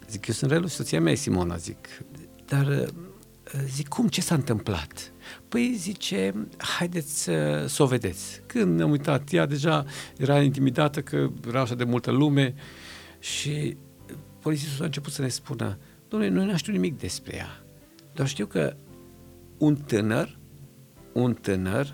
Zic, 0.10 0.28
eu 0.28 0.34
sunt 0.34 0.52
Relu 0.52 0.68
și 0.68 0.74
soția 0.74 1.02
mea 1.02 1.12
e 1.12 1.16
Simona, 1.16 1.56
zic. 1.56 1.88
Dar 2.46 2.68
uh, 2.68 2.88
zic, 3.66 3.88
cum, 3.88 4.08
ce 4.08 4.22
s-a 4.22 4.36
întâmplat? 4.36 5.12
Păi 5.50 5.74
zice, 5.78 6.48
haideți 6.58 7.24
să, 7.24 7.66
să 7.68 7.84
o 7.84 7.86
vedeți. 7.86 8.42
Când 8.46 8.76
ne-am 8.76 8.92
uitat, 8.92 9.32
ea 9.32 9.46
deja 9.46 9.86
era 10.18 10.42
intimidată 10.42 11.02
că 11.02 11.30
era 11.48 11.62
așa 11.62 11.76
de 11.76 11.84
multă 11.84 12.12
lume 12.12 12.56
și 13.20 13.78
polițistul 14.40 14.82
a 14.82 14.86
început 14.86 15.14
să 15.14 15.22
ne 15.22 15.28
spună, 15.28 15.78
domnule, 16.08 16.32
noi 16.32 16.46
nu 16.46 16.58
știu 16.58 16.74
nimic 16.74 17.00
despre 17.00 17.36
ea. 17.36 17.64
Doar 18.14 18.28
știu 18.28 18.46
că 18.46 18.76
un 19.58 19.76
tânăr, 19.76 20.42
un 21.14 21.34
tânăr 21.34 21.94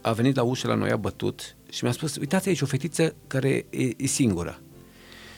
a 0.00 0.12
venit 0.12 0.36
la 0.36 0.42
ușă 0.42 0.66
la 0.68 0.74
noi, 0.74 0.90
a 0.90 0.96
bătut 0.96 1.56
și 1.70 1.84
mi-a 1.84 1.92
spus, 1.92 2.16
uitați 2.16 2.48
aici 2.48 2.60
o 2.60 2.66
fetiță 2.66 3.14
care 3.26 3.66
e, 3.70 3.90
e 3.96 4.06
singură. 4.06 4.60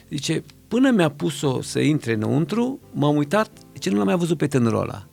Zice, 0.09 0.45
până 0.69 0.91
mi-a 0.91 1.11
pus-o 1.11 1.63
să 1.63 1.81
intre 1.81 2.13
înăuntru, 2.13 2.81
m-am 2.93 3.17
uitat, 3.17 3.51
ce 3.79 3.91
nu 3.91 3.97
l-am 3.97 4.07
mai 4.07 4.17
văzut 4.17 4.39
pe 4.39 4.47
tânărul 4.47 4.81
ăla. 4.81 5.07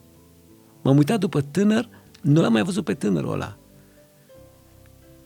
M-am 0.82 0.96
uitat 0.96 1.18
după 1.18 1.40
tânăr, 1.40 1.88
nu 2.20 2.40
l-am 2.40 2.52
mai 2.52 2.62
văzut 2.62 2.84
pe 2.84 2.94
tânărul 2.94 3.32
ăla. 3.32 3.58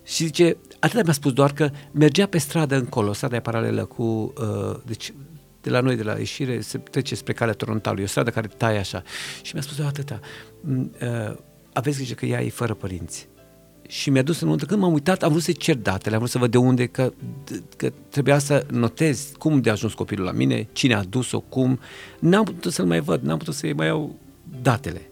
Și 0.02 0.24
zice, 0.24 0.56
atât 0.80 1.04
mi-a 1.04 1.12
spus 1.12 1.32
doar 1.32 1.52
că 1.52 1.70
mergea 1.92 2.26
pe 2.26 2.38
stradă 2.38 2.76
încolo, 2.76 3.12
strada 3.12 3.36
e 3.36 3.40
paralelă 3.40 3.84
cu, 3.84 4.02
uh, 4.02 4.80
deci 4.86 5.14
de 5.60 5.70
la 5.70 5.80
noi, 5.80 5.96
de 5.96 6.02
la 6.02 6.12
ieșire, 6.12 6.60
se 6.60 6.78
trece 6.78 7.14
spre 7.14 7.32
calea 7.32 7.54
Torontalului, 7.54 8.02
e 8.02 8.06
o 8.06 8.08
stradă 8.08 8.30
care 8.30 8.46
taie 8.46 8.78
așa. 8.78 9.02
Și 9.42 9.50
mi-a 9.52 9.62
spus 9.62 9.76
doar 9.76 9.88
atâta, 9.88 10.20
uh, 10.68 11.36
aveți 11.74 11.96
grijă 11.96 12.14
că 12.14 12.26
ea 12.26 12.42
e 12.42 12.48
fără 12.48 12.74
părinți. 12.74 13.28
Și 13.88 14.10
mi-a 14.10 14.22
dus 14.22 14.40
înăuntru, 14.40 14.66
când 14.66 14.80
m-am 14.80 14.92
uitat, 14.92 15.22
am 15.22 15.30
vrut 15.30 15.42
să 15.42 15.52
cer 15.52 15.76
datele, 15.76 16.14
am 16.14 16.18
vrut 16.18 16.30
să 16.30 16.38
văd 16.38 16.50
de 16.50 16.58
unde, 16.58 16.86
că, 16.86 17.12
că 17.76 17.92
trebuia 18.08 18.38
să 18.38 18.66
notez 18.70 19.32
cum 19.38 19.60
de 19.60 19.68
a 19.68 19.72
ajuns 19.72 19.92
copilul 19.92 20.24
la 20.24 20.32
mine, 20.32 20.68
cine 20.72 20.94
a 20.94 21.02
dus-o, 21.02 21.40
cum. 21.40 21.80
N-am 22.18 22.44
putut 22.44 22.72
să-l 22.72 22.86
mai 22.86 23.00
văd, 23.00 23.22
n-am 23.22 23.38
putut 23.38 23.54
să-i 23.54 23.72
mai 23.72 23.86
iau 23.86 24.18
datele. 24.62 25.10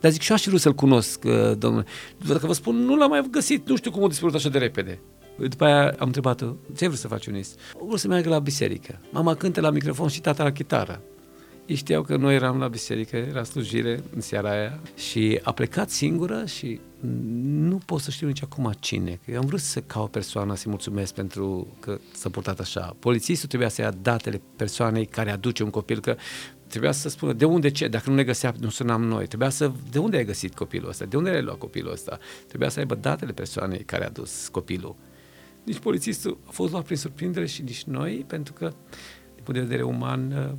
Dar 0.00 0.10
zic, 0.10 0.20
și 0.20 0.30
eu 0.30 0.36
aș 0.36 0.44
vrut 0.46 0.60
să-l 0.60 0.74
cunosc, 0.74 1.24
uh, 1.24 1.58
domnule. 1.58 1.84
Dacă 2.26 2.46
vă 2.46 2.52
spun, 2.52 2.76
nu 2.76 2.96
l-am 2.96 3.10
mai 3.10 3.26
găsit, 3.30 3.68
nu 3.68 3.76
știu 3.76 3.90
cum 3.90 4.04
a 4.04 4.08
dispărut 4.08 4.34
așa 4.34 4.48
de 4.48 4.58
repede. 4.58 5.00
După 5.38 5.64
aia 5.64 5.94
am 5.98 6.06
întrebat-o, 6.06 6.46
ce 6.76 6.86
vrei 6.86 6.96
să 6.96 7.08
faci, 7.08 7.26
Unis? 7.26 7.54
Vreau 7.72 7.96
să 7.96 8.08
meargă 8.08 8.28
la 8.28 8.38
biserică. 8.38 9.00
Mama 9.10 9.34
cântă 9.34 9.60
la 9.60 9.70
microfon 9.70 10.08
și 10.08 10.20
tata 10.20 10.42
la 10.42 10.52
chitară. 10.52 11.02
Ei 11.66 11.76
știau 11.76 12.02
că 12.02 12.16
noi 12.16 12.34
eram 12.34 12.58
la 12.58 12.68
biserică, 12.68 13.16
era 13.16 13.42
slujire 13.42 14.02
în 14.14 14.20
seara 14.20 14.50
aia 14.50 14.80
și 14.96 15.40
a 15.42 15.52
plecat 15.52 15.90
singură 15.90 16.44
și 16.46 16.80
nu 17.44 17.78
pot 17.86 18.00
să 18.00 18.10
știu 18.10 18.26
nici 18.26 18.42
acum 18.42 18.72
cine. 18.80 19.20
Că 19.24 19.30
eu 19.30 19.38
am 19.38 19.46
vrut 19.46 19.60
să 19.60 19.80
caut 19.80 20.10
persoana, 20.10 20.54
să-i 20.54 20.70
mulțumesc 20.70 21.14
pentru 21.14 21.66
că 21.80 21.98
s-a 22.12 22.28
purtat 22.30 22.60
așa. 22.60 22.96
Polițistul 22.98 23.48
trebuia 23.48 23.68
să 23.68 23.80
ia 23.80 23.90
datele 24.02 24.40
persoanei 24.56 25.06
care 25.06 25.30
aduce 25.30 25.62
un 25.62 25.70
copil, 25.70 26.00
că 26.00 26.16
trebuia 26.66 26.92
să 26.92 27.08
spună 27.08 27.32
de 27.32 27.44
unde 27.44 27.70
ce, 27.70 27.88
dacă 27.88 28.10
nu 28.10 28.16
ne 28.16 28.24
găsea, 28.24 28.54
nu 28.60 28.68
sunam 28.68 29.04
noi. 29.04 29.26
Trebuia 29.26 29.50
să, 29.50 29.72
de 29.90 29.98
unde 29.98 30.16
ai 30.16 30.24
găsit 30.24 30.54
copilul 30.54 30.88
ăsta, 30.88 31.04
de 31.04 31.16
unde 31.16 31.30
ai 31.30 31.42
luat 31.42 31.58
copilul 31.58 31.92
ăsta. 31.92 32.18
Trebuia 32.46 32.68
să 32.68 32.78
aibă 32.78 32.94
datele 32.94 33.32
persoanei 33.32 33.78
care 33.78 34.04
a 34.04 34.10
dus 34.10 34.48
copilul. 34.48 34.96
Nici 35.64 35.78
polițistul 35.78 36.38
a 36.46 36.50
fost 36.50 36.72
luat 36.72 36.84
prin 36.84 36.96
surprindere 36.96 37.46
și 37.46 37.62
nici 37.62 37.84
noi, 37.84 38.24
pentru 38.26 38.52
că 38.52 38.72
din 39.34 39.44
punct 39.44 39.60
de 39.60 39.66
vedere 39.66 39.82
uman 39.82 40.32
uh, 40.32 40.38
uh, 40.48 40.56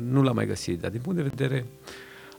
nu 0.00 0.22
l-am 0.22 0.34
mai 0.34 0.46
găsit, 0.46 0.80
dar 0.80 0.90
din 0.90 1.00
punct 1.00 1.18
de 1.18 1.28
vedere 1.28 1.66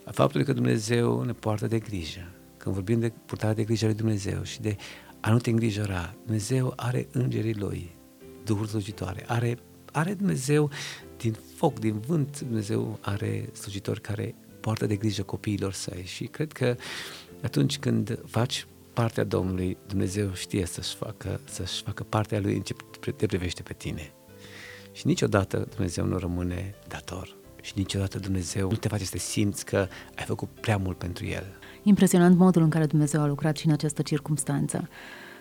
a 0.04 0.10
faptului 0.10 0.46
că 0.46 0.52
Dumnezeu 0.52 1.22
ne 1.22 1.32
poartă 1.32 1.66
de 1.66 1.78
grijă. 1.78 2.30
Când 2.56 2.74
vorbim 2.74 3.00
de 3.00 3.12
purtarea 3.26 3.54
de 3.54 3.64
grijă 3.64 3.86
lui 3.86 3.94
Dumnezeu 3.94 4.42
și 4.42 4.60
de 4.60 4.76
a 5.20 5.30
nu 5.30 5.38
te 5.38 5.50
îngrijora, 5.50 6.14
Dumnezeu 6.24 6.72
are 6.76 7.08
îngerii 7.12 7.54
lui, 7.54 7.90
Duhul 8.44 8.66
slujitoare, 8.66 9.24
are, 9.26 9.58
are 9.92 10.14
Dumnezeu 10.14 10.70
din 11.16 11.36
foc, 11.56 11.78
din 11.78 11.98
vânt, 11.98 12.40
Dumnezeu 12.40 12.98
are 13.00 13.48
slujitori 13.52 14.00
care 14.00 14.34
poartă 14.60 14.86
de 14.86 14.96
grijă 14.96 15.22
copiilor 15.22 15.72
săi 15.72 16.02
și 16.04 16.24
cred 16.24 16.52
că 16.52 16.76
atunci 17.42 17.78
când 17.78 18.18
faci 18.26 18.66
partea 18.92 19.24
Domnului, 19.24 19.76
Dumnezeu 19.86 20.32
știe 20.34 20.66
să-și 20.66 20.94
facă, 20.94 21.40
să-și 21.44 21.82
facă 21.82 22.02
partea 22.02 22.40
Lui 22.40 22.54
în 22.54 22.62
ce 22.62 22.74
te 23.16 23.26
privește 23.26 23.62
pe 23.62 23.72
tine. 23.72 24.12
Și 24.92 25.06
niciodată 25.06 25.66
Dumnezeu 25.70 26.04
nu 26.04 26.18
rămâne 26.18 26.74
dator. 26.88 27.36
Și 27.62 27.72
niciodată 27.76 28.18
Dumnezeu 28.18 28.68
nu 28.70 28.76
te 28.76 28.88
face 28.88 29.04
să 29.04 29.10
te 29.10 29.18
simți 29.18 29.64
că 29.64 29.76
ai 30.16 30.24
făcut 30.26 30.48
prea 30.60 30.76
mult 30.76 30.98
pentru 30.98 31.26
El. 31.26 31.46
Impresionant 31.82 32.36
modul 32.36 32.62
în 32.62 32.70
care 32.70 32.86
Dumnezeu 32.86 33.20
a 33.20 33.26
lucrat 33.26 33.56
și 33.56 33.66
în 33.66 33.72
această 33.72 34.02
circunstanță. 34.02 34.88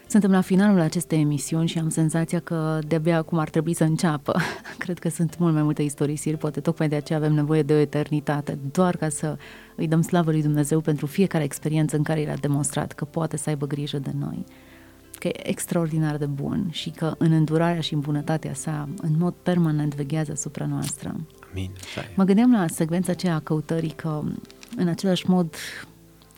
Suntem 0.07 0.31
la 0.31 0.41
finalul 0.41 0.79
acestei 0.79 1.19
emisiuni 1.19 1.67
și 1.67 1.77
am 1.77 1.89
senzația 1.89 2.39
că 2.39 2.79
de-abia 2.87 3.17
acum 3.17 3.37
ar 3.37 3.49
trebui 3.49 3.73
să 3.73 3.83
înceapă. 3.83 4.35
Cred 4.77 4.99
că 4.99 5.09
sunt 5.09 5.37
mult 5.37 5.53
mai 5.53 5.63
multe 5.63 5.81
istorisiri, 5.81 6.37
poate 6.37 6.59
tocmai 6.59 6.89
de 6.89 6.95
aceea 6.95 7.19
avem 7.19 7.33
nevoie 7.33 7.63
de 7.63 7.73
o 7.73 7.77
eternitate, 7.77 8.59
doar 8.71 8.97
ca 8.97 9.09
să 9.09 9.37
îi 9.75 9.87
dăm 9.87 10.01
slavă 10.01 10.31
lui 10.31 10.41
Dumnezeu 10.41 10.81
pentru 10.81 11.05
fiecare 11.05 11.43
experiență 11.43 11.95
în 11.95 12.03
care 12.03 12.21
El 12.21 12.29
a 12.29 12.35
demonstrat 12.35 12.91
că 12.91 13.05
poate 13.05 13.37
să 13.37 13.49
aibă 13.49 13.67
grijă 13.67 13.99
de 13.99 14.11
noi 14.19 14.45
că 15.19 15.27
e 15.27 15.49
extraordinar 15.49 16.17
de 16.17 16.25
bun 16.25 16.67
și 16.71 16.89
că 16.89 17.15
în 17.17 17.31
îndurarea 17.31 17.81
și 17.81 17.93
în 17.93 17.99
bunătatea 17.99 18.53
sa, 18.53 18.89
în 19.01 19.11
mod 19.17 19.33
permanent 19.33 19.95
veghează 19.95 20.31
asupra 20.31 20.65
noastră. 20.65 21.15
Amin. 21.51 21.71
Mă 22.15 22.23
gândeam 22.23 22.51
la 22.51 22.67
secvența 22.67 23.11
aceea 23.11 23.35
a 23.35 23.39
căutării 23.39 23.89
că 23.89 24.21
în 24.77 24.87
același 24.87 25.29
mod 25.29 25.55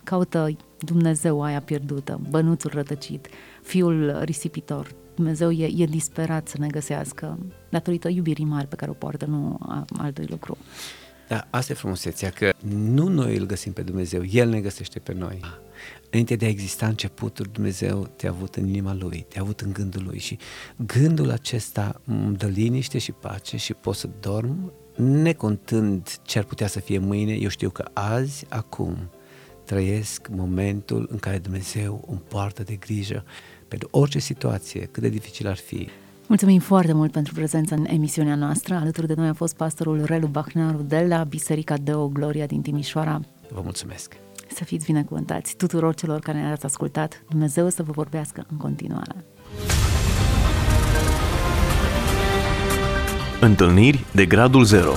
caută 0.04 0.50
Dumnezeu 0.80 1.44
aia 1.44 1.60
pierdută, 1.60 2.20
bănuțul 2.30 2.72
rătăcit, 2.74 3.28
fiul 3.62 4.20
risipitor. 4.24 4.92
Dumnezeu 5.16 5.52
e, 5.52 5.70
e 5.76 5.86
disperat 5.86 6.48
să 6.48 6.56
ne 6.60 6.68
găsească 6.68 7.38
datorită 7.70 8.10
iubirii 8.10 8.46
mari 8.46 8.68
pe 8.68 8.76
care 8.76 8.92
o 8.92 8.94
poartă, 8.94 9.26
nu 9.26 9.58
a 9.60 9.86
altui 9.98 10.26
lucru. 10.30 10.58
Da, 11.32 11.48
asta 11.50 11.72
e 11.72 11.76
frumusețea, 11.76 12.30
că 12.30 12.54
nu 12.68 13.08
noi 13.08 13.38
îl 13.38 13.46
găsim 13.46 13.72
pe 13.74 13.82
Dumnezeu, 13.82 14.24
El 14.26 14.50
ne 14.50 14.62
găsește 14.62 15.00
pe 15.00 15.14
noi. 15.14 15.40
Înainte 16.10 16.36
de 16.36 16.46
a 16.46 16.50
exista 16.50 16.88
începutul, 16.88 17.50
Dumnezeu 17.52 18.10
te-a 18.16 18.30
avut 18.30 18.56
în 18.56 18.68
inima 18.68 18.94
Lui, 18.94 19.26
te-a 19.30 19.42
avut 19.42 19.60
în 19.60 19.74
gândul 19.74 20.04
Lui 20.04 20.20
și 20.20 20.38
gândul 20.86 21.32
acesta 21.32 22.02
îmi 22.06 22.36
dă 22.36 22.46
liniște 22.46 22.98
și 22.98 23.12
pace 23.12 23.58
și 23.58 23.74
pot 23.74 23.96
să 23.96 24.10
dorm 24.20 24.74
necontând 24.96 26.20
ce 26.22 26.38
ar 26.38 26.44
putea 26.44 26.68
să 26.68 26.80
fie 26.80 26.98
mâine, 26.98 27.34
eu 27.34 27.50
știu 27.50 27.70
că 27.70 27.90
azi, 27.94 28.46
acum, 28.50 29.10
trăiesc 29.66 30.28
momentul 30.28 31.08
în 31.12 31.18
care 31.18 31.38
Dumnezeu 31.38 32.06
îmi 32.08 32.22
poartă 32.28 32.64
de 32.64 32.76
grijă 32.76 33.24
pentru 33.68 33.88
orice 33.92 34.20
situație, 34.20 34.86
cât 34.86 35.02
de 35.02 35.10
dificil 35.10 35.48
ar 35.48 35.58
fi. 35.58 35.90
Mulțumim 36.32 36.60
foarte 36.60 36.94
mult 36.94 37.12
pentru 37.12 37.34
prezența 37.34 37.76
în 37.76 37.86
emisiunea 37.88 38.36
noastră. 38.36 38.76
Alături 38.76 39.08
de 39.08 39.14
noi 39.18 39.28
a 39.28 39.34
fost 39.34 39.56
pastorul 39.56 40.04
Relu 40.06 40.28
Bahnaru 40.28 40.82
de 40.82 41.06
la 41.08 41.24
Biserica 41.24 41.76
Deo 41.78 42.08
Gloria 42.08 42.46
din 42.46 42.62
Timișoara. 42.62 43.20
Vă 43.54 43.62
mulțumesc! 43.64 44.14
Să 44.54 44.64
fiți 44.64 44.86
binecuvântați 44.86 45.56
tuturor 45.56 45.96
celor 45.96 46.20
care 46.20 46.38
ne-ați 46.38 46.66
ascultat. 46.66 47.24
Dumnezeu 47.30 47.70
să 47.70 47.84
vă 47.84 47.92
vorbească 47.92 48.46
în 48.52 48.58
continuare. 48.58 49.26
Întâlniri 53.42 54.06
de 54.12 54.26
gradul 54.26 54.64
0 54.64 54.92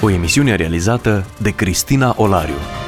O 0.00 0.10
emisiune 0.10 0.54
realizată 0.54 1.26
de 1.42 1.50
Cristina 1.50 2.14
Olariu. 2.16 2.79